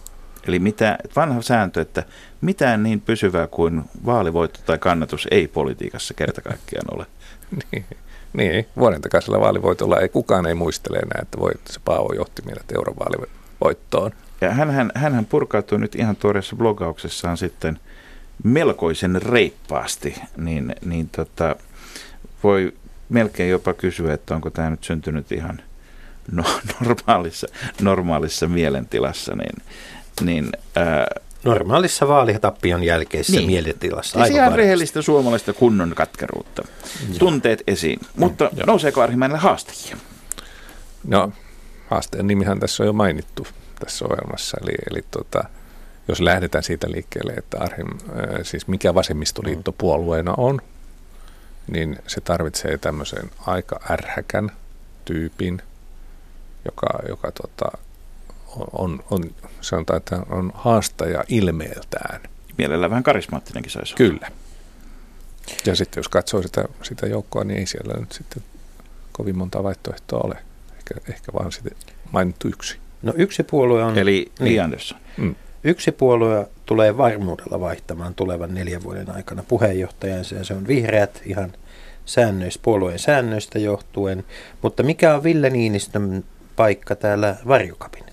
[0.47, 2.03] Eli mitä, vanha sääntö, että
[2.41, 7.05] mitään niin pysyvää kuin vaalivoitto tai kannatus ei politiikassa kerta kaikkiaan ole.
[7.71, 7.85] niin,
[8.33, 12.71] niin, vuoden takaisella vaalivoitolla ei kukaan ei muistele enää, että voi, se Paavo johti meidät
[12.75, 14.11] eurovaalivoittoon.
[14.41, 17.79] Ja hän, hän purkautui nyt ihan tuoreessa blogauksessaan sitten
[18.43, 21.55] melkoisen reippaasti, niin, niin tota,
[22.43, 22.73] voi
[23.09, 25.61] melkein jopa kysyä, että onko tämä nyt syntynyt ihan
[26.31, 26.43] no,
[26.79, 27.47] normaalissa,
[27.81, 29.63] normaalissa mielentilassa, niin,
[30.21, 31.07] niin, ää,
[31.43, 33.47] Normaalissa vaalitappion jälkeisessä niin.
[33.47, 34.19] mielentilassa.
[34.19, 36.63] Siis ihan rehellistä suomalaista kunnon katkeruutta.
[37.09, 37.17] Joo.
[37.19, 37.99] Tunteet esiin.
[38.15, 38.65] Mutta Joo.
[38.67, 39.97] nouseeko Arhimäelle haastajia?
[41.07, 41.31] No,
[41.89, 43.47] haasteen nimihän tässä on jo mainittu
[43.79, 44.57] tässä ohjelmassa.
[44.61, 45.43] Eli, eli tota,
[46.07, 47.87] jos lähdetään siitä liikkeelle, että Arhim,
[48.43, 49.77] siis mikä vasemmistoliitto mm.
[49.77, 50.61] puolueena on,
[51.71, 54.51] niin se tarvitsee tämmöisen aika ärhäkän
[55.05, 55.61] tyypin,
[56.65, 57.77] joka, joka tota,
[58.71, 59.23] on, on,
[59.61, 62.21] sanotaan, että on haastaja ilmeeltään.
[62.57, 64.31] Mielellään vähän karismaattinenkin saisi Kyllä.
[65.65, 68.43] Ja sitten jos katsoo sitä, sitä joukkoa, niin ei siellä nyt sitten
[69.11, 70.37] kovin monta vaihtoehtoa ole.
[70.77, 71.77] Ehkä, ehkä vaan sitten
[72.11, 72.77] mainittu yksi.
[73.01, 73.97] No yksi puolue on...
[73.97, 74.99] Eli niin, Anderson.
[75.17, 75.35] Mm.
[75.63, 81.53] Yksi puolue tulee varmuudella vaihtamaan tulevan neljän vuoden aikana puheenjohtajansa ja se on vihreät ihan
[82.05, 84.23] säännöistä, puolueen säännöistä johtuen.
[84.61, 86.23] Mutta mikä on Ville Niinistön
[86.55, 88.12] paikka täällä varjokabinetissa?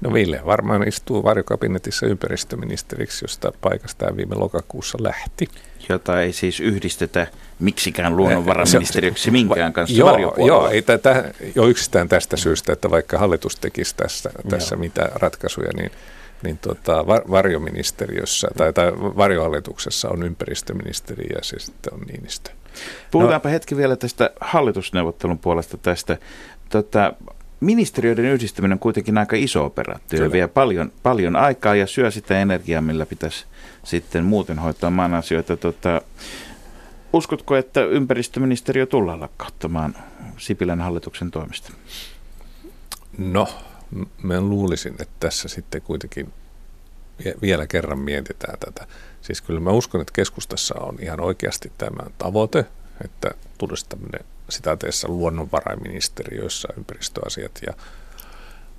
[0.00, 5.48] No Ville varmaan istuu varjokabinetissa ympäristöministeriksi, josta paikasta viime lokakuussa lähti.
[5.88, 7.26] Jota ei siis yhdistetä
[7.58, 13.56] miksikään luonnonvaraministeriöksi minkään kanssa Joo, joo ei tätä, jo yksistään tästä syystä, että vaikka hallitus
[13.56, 15.90] tekisi tässä, tässä mitä ratkaisuja, niin
[16.42, 22.50] niin tota, varjoministeriössä tai, tai varjohallituksessa on ympäristöministeri ja se sitten on Niinistö.
[23.10, 26.18] Puhutaanpa no, hetki vielä tästä hallitusneuvottelun puolesta tästä.
[26.68, 27.12] Tota,
[27.60, 32.40] ministeriöiden yhdistäminen on kuitenkin aika iso operaatio ja vie paljon, paljon aikaa ja syö sitä
[32.40, 33.44] energiaa, millä pitäisi
[33.84, 35.56] sitten muuten hoitaa maan asioita.
[35.56, 36.00] Tota,
[37.12, 39.96] uskotko, että ympäristöministeriö tullaan lakkauttamaan
[40.38, 41.72] Sipilän hallituksen toimesta?
[43.18, 43.48] No,
[44.22, 46.32] mä luulisin, että tässä sitten kuitenkin
[47.42, 48.86] vielä kerran mietitään tätä.
[49.22, 52.64] Siis kyllä mä uskon, että keskustassa on ihan oikeasti tämä tavoite,
[53.04, 57.74] että tulisi tämmöinen sitaateessa luonnonvarainministeriöissä ympäristöasiat ja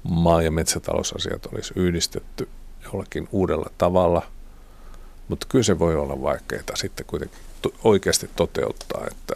[0.03, 2.49] maa- ja metsätalousasiat olisi yhdistetty
[2.84, 4.22] jollakin uudella tavalla,
[5.28, 7.39] mutta kyllä se voi olla vaikeaa sitten kuitenkin
[7.84, 9.36] oikeasti toteuttaa, että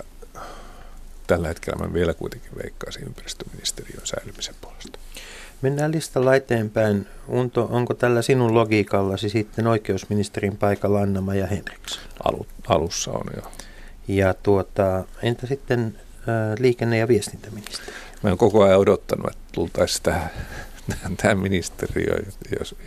[1.28, 5.00] tällä hetkellä mä vielä kuitenkin veikkaisin ympäristöministeriön säilymisen puolesta.
[5.62, 7.08] Mennään listalla eteenpäin.
[7.28, 12.04] Unto, onko tällä sinun logiikallasi sitten oikeusministerin paikalla anna ja Henriksson?
[12.24, 13.52] Alu, alussa on jo.
[14.08, 16.00] Ja tuota, entä sitten
[16.60, 17.92] liikenne- ja viestintäministeri?
[18.24, 20.30] Mä olen koko ajan odottanut, että tultaisiin tähän,
[21.18, 22.26] tähän ministeriöön,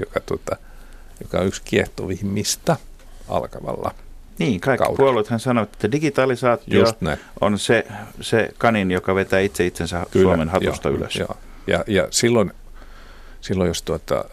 [0.00, 0.56] joka, tuota,
[1.22, 2.76] joka on yksi kiehtovimmista
[3.28, 3.94] alkavalla
[4.38, 4.96] Niin, kaikki kaudella.
[5.04, 6.84] puolueethan sanoivat, että digitalisaatio
[7.40, 7.86] on se,
[8.20, 11.16] se kanin, joka vetää itse itsensä Kyllä, Suomen hatusta joo, ylös.
[11.16, 11.36] Joo.
[11.66, 12.52] Ja, ja silloin,
[13.40, 14.24] silloin, jos tuota,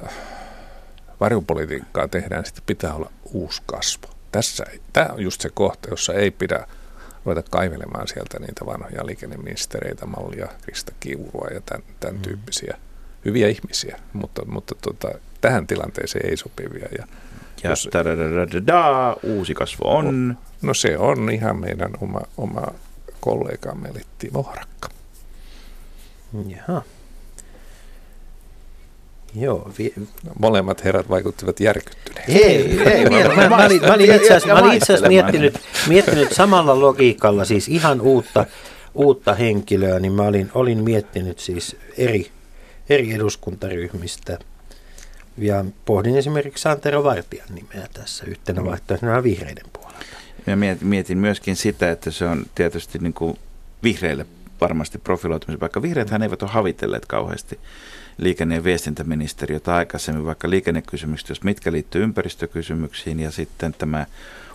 [1.20, 4.08] varjopolitiikkaa tehdään, sitten pitää olla uusi kasvo.
[4.32, 6.68] Tässä, tämä on just se kohta, jossa ei pidä
[7.26, 12.78] ruveta kaivelemaan sieltä niitä vanhoja liikenneministereitä, mallia Krista Kiurua ja tämän, tämän tyyppisiä
[13.26, 16.88] hyviä ihmisiä, mutta, mutta tuota, tähän tilanteeseen ei sopivia.
[16.98, 17.08] Ja,
[17.64, 17.90] Ja Jos-
[19.24, 20.38] uusi kasvo on.
[20.62, 22.62] no se on ihan meidän oma, oma
[23.20, 24.90] kollegamme, eli Timo Harakka.
[26.48, 26.82] Jaha.
[29.36, 29.94] Joo, vi-
[30.40, 32.32] Molemmat herrat vaikuttivat järkyttyneiltä.
[32.32, 37.68] Ei, ei, mä, mä, mä, olin, mä olin itse asiassa, miettinyt, miettinyt samalla logiikalla, siis
[37.68, 38.46] ihan uutta,
[38.94, 42.32] uutta henkilöä, niin mä olin, olin miettinyt siis eri,
[42.90, 44.40] eri eduskuntaryhmistä.
[45.38, 50.00] Ja pohdin esimerkiksi Santero Vartijan nimeä tässä yhtenä vaihtoehtona vihreiden puolella.
[50.48, 53.38] Ja mietin, myöskin sitä, että se on tietysti niin kuin
[53.84, 54.26] vihreille
[54.62, 55.82] varmasti profiloitumisen paikka.
[55.82, 57.60] Vihreäthän eivät ole havitelleet kauheasti
[58.18, 64.06] liikenne- ja viestintäministeriötä aikaisemmin, vaikka liikennekysymykset, jos mitkä liittyy ympäristökysymyksiin ja sitten tämä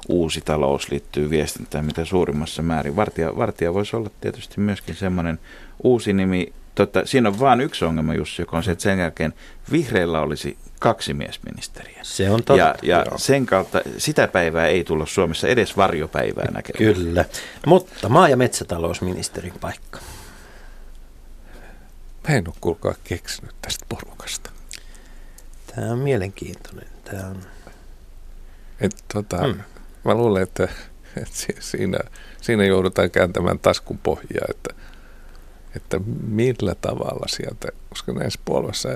[0.09, 2.97] uusi talous liittyy viestintään mitä suurimmassa määrin.
[2.97, 5.39] Vartija, Vartija voisi olla tietysti myöskin semmoinen
[5.83, 6.53] uusi nimi.
[6.75, 9.33] Tota, siinä on vain yksi ongelma, Jussi, joka on se, että sen jälkeen
[9.73, 11.99] vihreillä olisi kaksi miesministeriä.
[12.03, 12.57] Se on totta.
[12.57, 13.19] Ja, ja Joo.
[13.19, 16.95] sen kautta sitä päivää ei tulla Suomessa edes varjopäivää näkemään.
[16.95, 17.25] Kyllä,
[17.67, 19.99] mutta maa- ja metsätalousministerin paikka.
[22.29, 24.51] Mä en ole kuulkaa keksinyt tästä porukasta.
[25.67, 26.89] Tämä on mielenkiintoinen.
[27.05, 27.43] Tämä on,
[28.81, 29.61] Et, tota, Hmm.
[30.05, 30.65] Mä luulen, että,
[31.17, 31.99] että si- siinä,
[32.41, 34.75] siinä joudutaan kääntämään taskun pohjaa, että,
[35.77, 38.89] että millä tavalla sieltä, koska näissä puolueissa,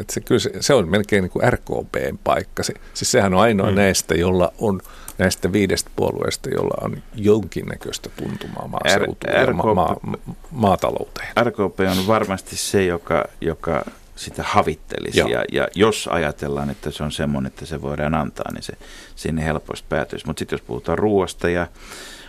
[0.00, 2.62] että se, kyllä se, se on melkein niin kuin RKPn paikka.
[2.62, 3.76] Se, siis sehän on ainoa hmm.
[3.76, 4.80] näistä, jolla on
[5.18, 11.28] näistä viidestä puolueesta, jolla on jonkinnäköistä tuntumaa maaseutuun ja ma- RKP ma- ma- maatalouteen.
[11.42, 13.84] RKP on varmasti se, joka, joka
[14.16, 15.18] sitä havittelisi.
[15.18, 15.28] Joo.
[15.28, 18.72] Ja, ja jos ajatellaan, että se on semmoinen, että se voidaan antaa, niin se
[19.16, 20.26] sinne helposti päätyisi.
[20.26, 21.66] Mutta sitten jos puhutaan ruoasta ja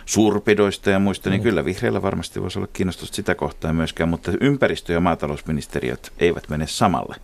[0.06, 1.42] suurpedoista ja muista, niin Mm.
[1.42, 6.66] kyllä vihreillä varmasti voisi olla kiinnostusta sitä kohtaa myöskään, mutta ympäristö- ja maatalousministeriöt eivät mene
[6.66, 7.16] samalle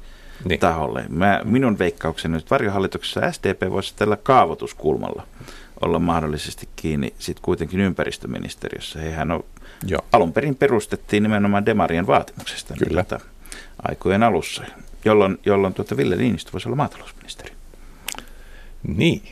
[0.45, 0.61] Niin.
[0.61, 1.05] taholle.
[1.09, 5.27] Mä, minun veikkaukseni nyt varjohallituksessa SDP voisi tällä kaavoituskulmalla
[5.81, 8.99] olla mahdollisesti kiinni sitten kuitenkin ympäristöministeriössä.
[8.99, 9.45] Hehän on
[9.87, 10.01] Joo.
[10.13, 13.05] alun perin perustettiin nimenomaan Demarien vaatimuksesta Kyllä.
[13.05, 13.25] Tuota,
[13.89, 14.65] aikojen alussa,
[15.05, 17.53] jolloin, jolloin tuota Ville Niinistö voisi olla maatalousministeri.
[18.83, 19.23] Niin.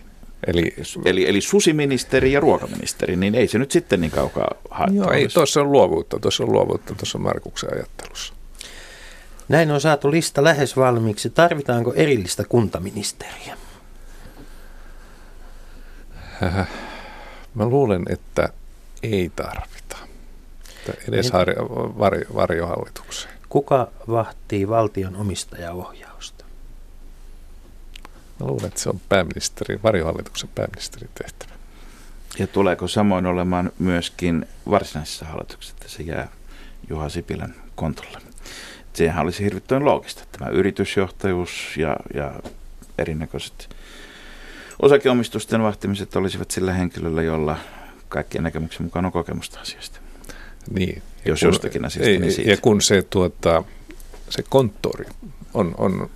[0.47, 5.11] Eli, Eli, eli susiministeri ja ruokaministeri, niin ei se nyt sitten niin kaukaa haettu Joo,
[5.11, 8.35] ei, tuossa on luovuutta, tuossa on luovuutta tuossa Markuksen ajattelussa.
[9.53, 11.31] Näin on saatu lista lähes valmiiksi.
[11.31, 13.57] Tarvitaanko erillistä kuntaministeriä?
[17.55, 18.49] Mä luulen, että
[19.03, 19.97] ei tarvita.
[21.09, 21.33] Edes Niin.
[21.33, 23.35] harjo, varjo, varjohallitukseen.
[23.49, 26.45] Kuka vahtii valtion omistajaohjausta?
[28.41, 31.53] Mä luulen, että se on pääministeri, varjohallituksen pääministerin tehtävä.
[32.39, 36.29] Ja tuleeko samoin olemaan myöskin varsinaisessa hallituksessa, että se jää
[36.91, 38.32] Juha Sipilän kontolle.
[38.93, 42.33] Sehän olisi hirvittävän loogista, tämä yritysjohtajuus ja, ja
[42.99, 43.69] erinäköiset
[44.83, 47.57] osakeomistusten vahtimiset olisivat sillä henkilöllä, jolla
[48.09, 50.01] kaikkien näkemyksen mukaan on kokemusta asiasta.
[50.71, 51.03] Niin.
[51.25, 52.51] Jos jostakin asiasta, ei, niin siitä.
[52.51, 53.65] Ja kun se, tuota,
[54.29, 55.05] se konttori
[55.55, 56.11] on, on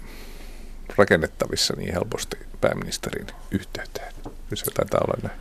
[0.97, 4.13] rakennettavissa niin helposti pääministerin yhteyteen.
[4.23, 5.41] Kyllä se taitaa olla näin.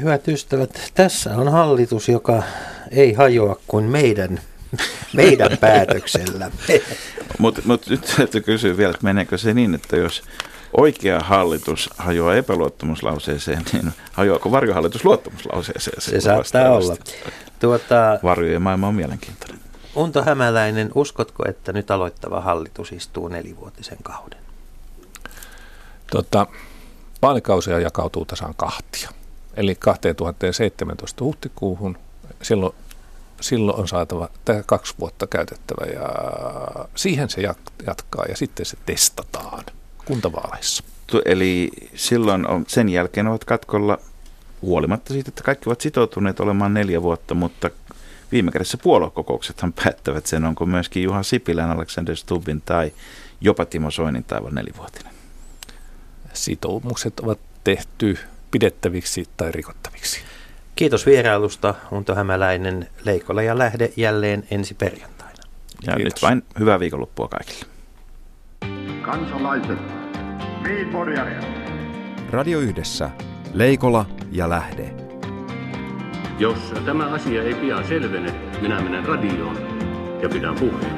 [0.00, 2.42] Hyvät ystävät, tässä on hallitus, joka
[2.90, 4.40] ei hajoa kuin meidän,
[5.12, 6.50] meidän päätöksellä.
[7.38, 10.22] Mutta mut nyt täytyy kysyä vielä, että meneekö se niin, että jos
[10.76, 16.00] oikea hallitus hajoaa epäluottamuslauseeseen, niin hajoako varjohallitus luottamuslauseeseen?
[16.00, 16.96] Se saattaa olla.
[17.60, 19.60] Tuota, Varjojen maailma on mielenkiintoinen.
[19.94, 24.38] Unto Hämäläinen, uskotko, että nyt aloittava hallitus istuu nelivuotisen kauden?
[26.10, 26.46] Tota,
[27.22, 29.10] vaalikausia jakautuu tasan kahtia.
[29.54, 31.98] Eli 2017 huhtikuuhun,
[32.42, 32.74] silloin,
[33.40, 36.08] silloin on saatava tämä kaksi vuotta käytettävä ja
[36.94, 39.64] siihen se jat- jatkaa ja sitten se testataan
[40.04, 40.84] kuntavaaleissa.
[41.24, 43.98] Eli silloin on, sen jälkeen ovat katkolla
[44.62, 47.70] huolimatta siitä, että kaikki ovat sitoutuneet olemaan neljä vuotta, mutta
[48.32, 52.92] viime kädessä puoluekokouksethan päättävät sen, onko myöskin Juha Sipilän, Alexander Stubbin tai
[53.40, 55.12] jopa Timo Soinin taival nelivuotinen.
[56.32, 58.18] Sitoumukset ovat tehty
[58.50, 60.20] pidettäviksi tai rikottaviksi.
[60.76, 65.42] Kiitos vierailusta, Unto Hämäläinen, Leikola ja Lähde jälleen ensi perjantaina.
[65.86, 66.14] Ja Kiitos.
[66.14, 67.66] nyt vain hyvää viikonloppua kaikille.
[69.02, 69.78] Kansalaiset,
[72.30, 73.10] Radio Yhdessä.
[73.52, 74.94] Leikola ja Lähde.
[76.38, 79.56] Jos tämä asia ei pian selvene, minä menen radioon
[80.22, 80.96] ja pidän puheen.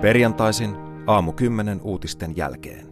[0.00, 2.83] Perjantaisin aamu 10 uutisten jälkeen.